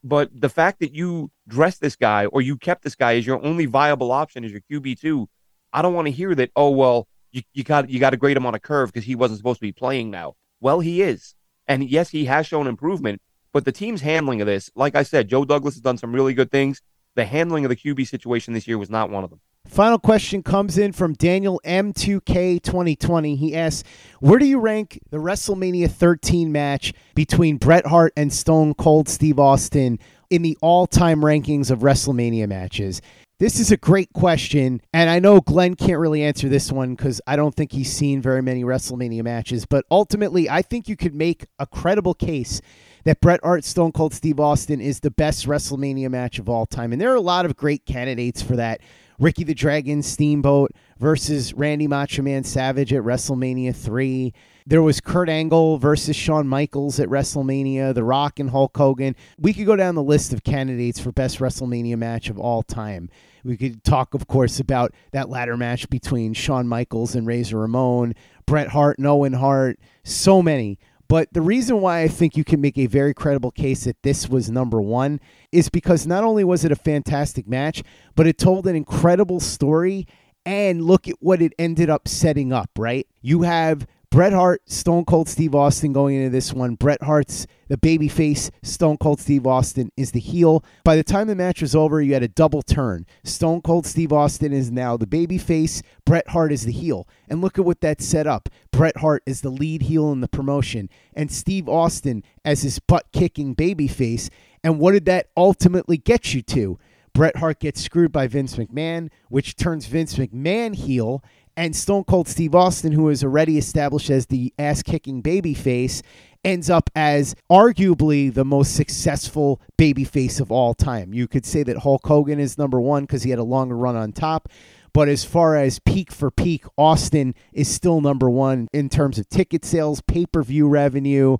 But 0.05 0.31
the 0.39 0.49
fact 0.49 0.81
that 0.81 0.95
you 0.95 1.31
dress 1.47 1.79
this 1.79 1.97
guy 1.97 2.27
or 2.27 2.43
you 2.43 2.57
kept 2.57 2.83
this 2.83 2.97
guy 2.97 3.17
as 3.17 3.27
your 3.27 3.45
only 3.45 3.67
viable 3.67 4.11
option 4.11 4.45
as 4.45 4.51
your 4.51 4.61
QB 4.71 5.01
two, 5.01 5.29
I 5.73 5.81
don't 5.81 5.95
want 5.95 6.07
to 6.07 6.13
hear 6.13 6.35
that. 6.35 6.51
Oh 6.57 6.71
well, 6.71 7.07
you, 7.31 7.43
you 7.53 7.65
got 7.65 7.89
you 7.89 8.01
got 8.01 8.11
to 8.11 8.17
grade 8.17 8.37
him 8.37 8.47
on 8.47 8.55
a 8.55 8.61
curve 8.61 8.93
because 8.93 9.07
he 9.07 9.15
wasn't 9.15 9.39
supposed 9.39 9.61
to 9.61 9.67
be 9.67 9.73
playing 9.73 10.11
now. 10.11 10.35
Well, 10.61 10.81
he 10.81 11.03
is. 11.03 11.35
And 11.69 11.89
yes, 11.89 12.11
he 12.11 12.25
has 12.25 12.47
shown 12.47 12.67
improvement, 12.67 13.23
but 13.53 13.65
the 13.65 13.73
team's 13.73 14.01
handling 14.01 14.41
of 14.41 14.47
this, 14.47 14.71
like 14.75 14.97
I 14.97 15.05
said, 15.05 15.29
Joe 15.29 15.45
Douglas 15.45 15.75
has 15.75 15.81
done 15.81 15.99
some 15.99 16.13
really 16.13 16.35
good 16.35 16.51
things. 16.51 16.83
The 17.15 17.25
handling 17.25 17.65
of 17.65 17.69
the 17.69 17.77
QB 17.77 18.09
situation 18.09 18.55
this 18.55 18.67
year 18.67 18.79
was 18.79 18.91
not 18.91 19.11
one 19.11 19.23
of 19.23 19.31
them. 19.31 19.41
Final 19.73 19.99
question 19.99 20.43
comes 20.43 20.77
in 20.77 20.93
from 20.93 21.15
Daniel 21.15 21.59
M2K 21.65 22.63
2020. 22.63 23.37
He 23.37 23.57
asks, 23.57 23.89
Where 24.21 24.39
do 24.39 24.45
you 24.45 24.61
rank 24.61 25.01
the 25.09 25.17
WrestleMania 25.17 25.91
13 25.91 26.53
match 26.53 26.93
between 27.15 27.57
Bret 27.57 27.87
Hart 27.87 28.13
and 28.15 28.31
Stone 28.31 28.75
Cold 28.75 29.09
Steve 29.09 29.39
Austin 29.39 29.99
in 30.29 30.43
the 30.43 30.59
all 30.61 30.87
time 30.87 31.23
rankings 31.23 31.71
of 31.71 31.79
WrestleMania 31.79 32.47
matches? 32.47 33.01
This 33.39 33.59
is 33.59 33.73
a 33.73 33.79
great 33.79 34.13
question, 34.13 34.83
and 34.93 35.09
I 35.09 35.21
know 35.21 35.41
Glenn 35.41 35.75
can't 35.75 35.99
really 35.99 36.23
answer 36.23 36.51
this 36.51 36.71
one 36.71 36.95
because 36.95 37.23
I 37.27 37.37
don't 37.37 37.55
think 37.55 37.73
he's 37.73 37.91
seen 37.91 38.21
very 38.21 38.43
many 38.43 38.65
WrestleMania 38.65 39.25
matches. 39.25 39.65
But 39.65 39.87
ultimately, 39.91 40.51
I 40.51 40.61
think 40.61 40.87
you 40.87 40.97
could 40.97 41.15
make 41.15 41.47
a 41.59 41.67
credible 41.67 42.13
case 42.13 42.61
that 43.05 43.23
Bret 43.23 43.41
Hart, 43.43 43.65
Stone 43.65 43.93
Cold 43.93 44.13
Steve 44.13 44.39
Austin 44.39 44.83
is 44.83 45.01
the 45.01 45.11
best 45.11 45.47
WrestleMania 45.47 46.11
match 46.11 46.39
of 46.39 46.51
all 46.51 46.67
time. 46.67 46.93
And 46.93 47.01
there 47.01 47.11
are 47.11 47.17
a 47.17 47.23
lot 47.23 47.47
of 47.47 47.57
great 47.57 47.87
candidates 47.87 48.43
for 48.43 48.55
that 48.57 48.83
Ricky 49.23 49.45
the 49.45 49.55
Dragon 49.55 50.03
Steamboat 50.03 50.73
versus 50.99 51.55
Randy 51.55 51.87
Macho 51.87 52.23
Man 52.23 52.43
Savage 52.43 52.93
at 52.93 53.05
WrestleMania 53.05 53.73
3. 53.73 54.35
There 54.67 54.83
was 54.83 55.01
Kurt 55.01 55.29
Angle 55.29 55.79
versus 55.79 56.17
Shawn 56.17 56.49
Michaels 56.49 56.99
at 56.99 57.09
WrestleMania, 57.09 57.95
The 57.95 58.03
Rock 58.03 58.41
and 58.41 58.51
Hulk 58.51 58.77
Hogan. 58.77 59.15
We 59.39 59.53
could 59.53 59.67
go 59.67 59.77
down 59.77 59.95
the 59.95 60.03
list 60.03 60.33
of 60.33 60.43
candidates 60.43 60.99
for 60.99 61.13
best 61.13 61.39
WrestleMania 61.39 61.97
match 61.97 62.31
of 62.31 62.39
all 62.41 62.65
time. 62.65 63.11
We 63.45 63.57
could 63.57 63.85
talk, 63.85 64.15
of 64.15 64.27
course, 64.27 64.59
about 64.59 64.93
that 65.13 65.29
ladder 65.29 65.57
match 65.57 65.89
between 65.89 66.35
Shawn 66.35 66.67
Michaels 66.67 67.15
and 67.15 67.25
Razor 67.25 67.59
Ramon, 67.59 68.17
Bret 68.45 68.69
Hart 68.69 68.99
and 68.99 69.07
Owen 69.07 69.35
Hart, 69.35 69.79
so 70.03 70.43
many. 70.43 70.81
But 71.09 71.33
the 71.33 71.43
reason 71.43 71.81
why 71.81 72.03
I 72.03 72.09
think 72.09 72.37
you 72.37 72.45
can 72.45 72.61
make 72.61 72.79
a 72.79 72.87
very 72.87 73.13
credible 73.13 73.51
case 73.51 73.85
that 73.85 74.03
this 74.03 74.29
was 74.29 74.51
number 74.51 74.81
one 74.81 75.21
is 75.51 75.69
because 75.69 76.07
not 76.07 76.25
only 76.25 76.45
was 76.45 76.65
it 76.65 76.73
a 76.73 76.77
fantastic 76.77 77.47
match, 77.47 77.83
but 78.15 78.27
it 78.27 78.39
told 78.39 78.67
an 78.67 78.77
incredible 78.77 79.41
story. 79.41 80.07
And 80.45 80.85
look 80.85 81.07
at 81.07 81.17
what 81.21 81.41
it 81.41 81.53
ended 81.59 81.89
up 81.89 82.09
setting 82.09 82.53
up, 82.53 82.71
right? 82.77 83.07
You 83.21 83.43
have 83.43 83.87
Bret 84.13 84.35
Hart, 84.35 84.61
Stone 84.71 85.07
Cold 85.07 85.27
Steve 85.27 85.55
Austin 85.55 85.95
going 85.95 86.17
into 86.17 86.29
this 86.29 86.53
one. 86.53 86.75
Bret 86.75 87.03
Hart's 87.03 87.47
the 87.69 87.79
baby 87.79 88.09
face. 88.09 88.51
Stone 88.63 88.99
Cold 88.99 89.19
Steve 89.19 89.47
Austin 89.47 89.91
is 89.97 90.13
the 90.13 90.21
heel. 90.21 90.63
By 90.85 90.97
the 90.97 91.03
time 91.03 91.29
the 91.29 91.35
match 91.35 91.63
was 91.63 91.75
over, 91.75 92.03
you 92.03 92.13
had 92.13 92.23
a 92.23 92.29
double 92.29 92.61
turn. 92.61 93.07
Stone 93.25 93.63
Cold 93.63 93.87
Steve 93.87 94.13
Austin 94.13 94.53
is 94.53 94.71
now 94.71 94.99
the 94.99 95.07
baby 95.07 95.39
face. 95.39 95.81
Bret 96.05 96.29
Hart 96.29 96.53
is 96.53 96.67
the 96.67 96.73
heel. 96.73 97.09
And 97.27 97.41
look 97.41 97.59
at 97.59 97.65
what 97.65 97.81
that 97.81 98.03
set 98.03 98.27
up. 98.27 98.51
Bret 98.71 98.99
Hart 98.99 99.23
is 99.25 99.41
the 99.41 99.49
lead 99.49 99.81
heel 99.81 100.13
in 100.13 100.21
the 100.21 100.29
promotion, 100.29 100.91
and 101.15 101.33
Steve 101.33 101.67
Austin 101.67 102.23
as 102.45 102.61
his 102.61 102.81
butt 102.81 103.07
kicking 103.15 103.55
baby 103.55 103.89
face. 103.89 104.29
And 104.63 104.79
what 104.79 104.93
did 104.93 105.07
that 105.07 105.29
ultimately 105.39 105.97
get 105.97 106.35
you 106.35 106.43
to? 106.43 106.79
Bret 107.15 107.37
Hart 107.37 107.61
gets 107.61 107.83
screwed 107.83 108.11
by 108.11 108.27
Vince 108.27 108.57
McMahon, 108.57 109.11
which 109.29 109.57
turns 109.57 109.87
Vince 109.87 110.17
McMahon 110.17 110.75
heel 110.75 111.23
and 111.57 111.77
Stone 111.77 112.05
Cold 112.05 112.29
Steve 112.29 112.55
Austin, 112.55 112.93
who 112.93 113.09
is 113.09 113.23
already 113.23 113.59
established 113.59 114.11
as 114.11 114.27
the 114.27 114.53
ass 114.59 114.83
kicking 114.83 115.23
babyface, 115.23 116.03
ends 116.45 116.71
up 116.71 116.91
as 116.95 117.35
arguably 117.51 118.33
the 118.33 118.45
most 118.45 118.75
successful 118.75 119.61
babyface 119.79 120.41
of 120.41 120.51
all 120.51 120.75
time. 120.75 121.15
You 121.15 121.29
could 121.29 121.47
say 121.47 121.63
that 121.63 121.79
Hulk 121.79 122.07
Hogan 122.07 122.41
is 122.41 122.59
number 122.59 122.81
one 122.81 123.05
because 123.05 123.23
he 123.23 123.31
had 123.31 123.39
a 123.39 123.45
longer 123.45 123.77
run 123.77 123.97
on 123.97 124.13
top. 124.13 124.49
But 124.95 125.09
as 125.09 125.25
far 125.25 125.57
as 125.57 125.79
peak 125.79 126.13
for 126.13 126.31
peak, 126.31 126.65
Austin 126.77 127.35
is 127.53 127.69
still 127.69 128.01
number 128.01 128.29
one 128.29 128.69
in 128.73 128.89
terms 128.89 129.19
of 129.19 129.29
ticket 129.29 129.65
sales, 129.65 130.03
pay 130.03 130.27
per 130.27 130.43
view 130.43 130.69
revenue, 130.69 131.39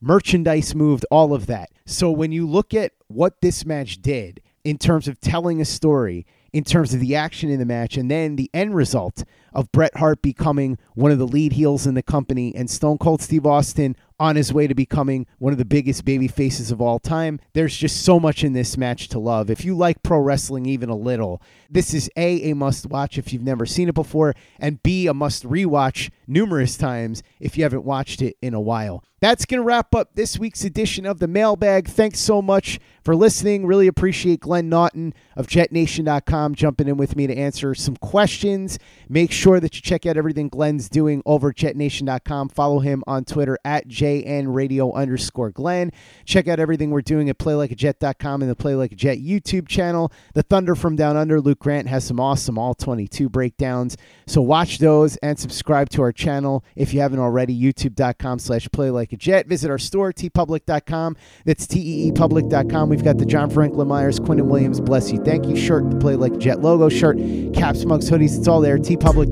merchandise 0.00 0.74
moved, 0.74 1.04
all 1.10 1.34
of 1.34 1.46
that. 1.46 1.70
So 1.84 2.10
when 2.10 2.30
you 2.30 2.46
look 2.46 2.74
at 2.74 2.92
what 3.08 3.40
this 3.40 3.64
match 3.64 4.02
did 4.02 4.40
in 4.64 4.78
terms 4.78 5.08
of 5.08 5.20
telling 5.20 5.60
a 5.60 5.64
story, 5.64 6.26
in 6.52 6.62
terms 6.62 6.94
of 6.94 7.00
the 7.00 7.16
action 7.16 7.50
in 7.50 7.58
the 7.58 7.64
match, 7.64 7.96
and 7.96 8.10
then 8.10 8.36
the 8.36 8.50
end 8.54 8.74
result 8.76 9.24
of 9.54 9.70
Bret 9.72 9.96
Hart 9.96 10.22
becoming 10.22 10.78
one 10.94 11.12
of 11.12 11.18
the 11.18 11.26
lead 11.26 11.52
heels 11.52 11.86
in 11.86 11.94
the 11.94 12.02
company 12.02 12.54
and 12.54 12.70
Stone 12.70 12.98
Cold 12.98 13.22
Steve 13.22 13.46
Austin 13.46 13.96
on 14.22 14.36
his 14.36 14.52
way 14.52 14.68
to 14.68 14.74
becoming 14.74 15.26
one 15.38 15.52
of 15.52 15.58
the 15.58 15.64
biggest 15.64 16.04
baby 16.04 16.28
faces 16.28 16.70
of 16.70 16.80
all 16.80 17.00
time. 17.00 17.40
There's 17.54 17.76
just 17.76 18.04
so 18.04 18.20
much 18.20 18.44
in 18.44 18.52
this 18.52 18.76
match 18.76 19.08
to 19.08 19.18
love. 19.18 19.50
If 19.50 19.64
you 19.64 19.76
like 19.76 20.02
pro 20.04 20.20
wrestling 20.20 20.64
even 20.66 20.88
a 20.88 20.96
little, 20.96 21.42
this 21.68 21.92
is 21.92 22.08
A, 22.16 22.50
a 22.50 22.54
must 22.54 22.86
watch 22.86 23.18
if 23.18 23.32
you've 23.32 23.42
never 23.42 23.66
seen 23.66 23.88
it 23.88 23.94
before, 23.94 24.34
and 24.60 24.82
B, 24.82 25.08
a 25.08 25.14
must 25.14 25.42
rewatch 25.42 26.10
numerous 26.28 26.76
times 26.76 27.24
if 27.40 27.58
you 27.58 27.64
haven't 27.64 27.84
watched 27.84 28.22
it 28.22 28.36
in 28.40 28.54
a 28.54 28.60
while. 28.60 29.02
That's 29.20 29.44
going 29.44 29.60
to 29.60 29.64
wrap 29.64 29.94
up 29.94 30.16
this 30.16 30.36
week's 30.36 30.64
edition 30.64 31.06
of 31.06 31.20
the 31.20 31.28
mailbag. 31.28 31.86
Thanks 31.86 32.18
so 32.18 32.42
much 32.42 32.80
for 33.04 33.14
listening. 33.14 33.66
Really 33.66 33.86
appreciate 33.86 34.40
Glenn 34.40 34.68
Naughton 34.68 35.14
of 35.36 35.46
JetNation.com 35.46 36.56
jumping 36.56 36.88
in 36.88 36.96
with 36.96 37.14
me 37.14 37.28
to 37.28 37.36
answer 37.36 37.72
some 37.72 37.96
questions. 37.96 38.80
Make 39.08 39.30
sure 39.30 39.41
that 39.42 39.74
you 39.74 39.82
check 39.82 40.06
out 40.06 40.16
everything 40.16 40.48
Glenn's 40.48 40.88
doing 40.88 41.20
over 41.26 41.48
at 41.48 41.56
JetNation.com. 41.56 42.50
Follow 42.50 42.78
him 42.78 43.02
on 43.08 43.24
Twitter 43.24 43.58
at 43.64 43.88
JN 43.88 44.54
Radio 44.54 44.92
underscore 44.92 45.50
Glenn. 45.50 45.90
Check 46.24 46.46
out 46.46 46.60
everything 46.60 46.90
we're 46.90 47.00
doing 47.00 47.28
at 47.28 47.38
PlayLikeAJet.com 47.38 48.42
and 48.42 48.48
the 48.48 48.54
Play 48.54 48.76
Like 48.76 48.92
a 48.92 48.94
Jet 48.94 49.18
YouTube 49.18 49.66
channel. 49.66 50.12
The 50.34 50.44
Thunder 50.44 50.76
from 50.76 50.94
Down 50.94 51.16
Under, 51.16 51.40
Luke 51.40 51.58
Grant 51.58 51.88
has 51.88 52.04
some 52.04 52.20
awesome 52.20 52.56
All 52.56 52.72
22 52.72 53.28
breakdowns. 53.28 53.96
So 54.28 54.40
watch 54.40 54.78
those 54.78 55.16
and 55.16 55.36
subscribe 55.36 55.88
to 55.90 56.02
our 56.02 56.12
channel 56.12 56.64
if 56.76 56.94
you 56.94 57.00
haven't 57.00 57.18
already. 57.18 57.60
YouTube.com 57.60 58.38
slash 58.38 58.68
Play. 58.70 58.90
Visit 58.90 59.70
our 59.70 59.78
store, 59.78 60.12
teepublic.com. 60.12 61.16
That's 61.46 61.66
T-E-E-Public.com. 61.66 62.88
We've 62.88 63.02
got 63.02 63.18
the 63.18 63.26
John 63.26 63.50
Franklin 63.50 63.88
Myers, 63.88 64.20
Quinnen 64.20 64.46
Williams, 64.46 64.80
Bless 64.80 65.10
You, 65.10 65.20
Thank 65.24 65.46
You 65.46 65.56
shirt, 65.56 65.90
the 65.90 65.96
Play 65.96 66.14
Like 66.14 66.34
a 66.34 66.38
Jet 66.38 66.60
logo 66.60 66.88
shirt, 66.88 67.16
caps, 67.54 67.84
mugs, 67.84 68.08
hoodies. 68.08 68.38
It's 68.38 68.46
all 68.46 68.60
there. 68.60 68.78
teepublic.com. 68.78 69.31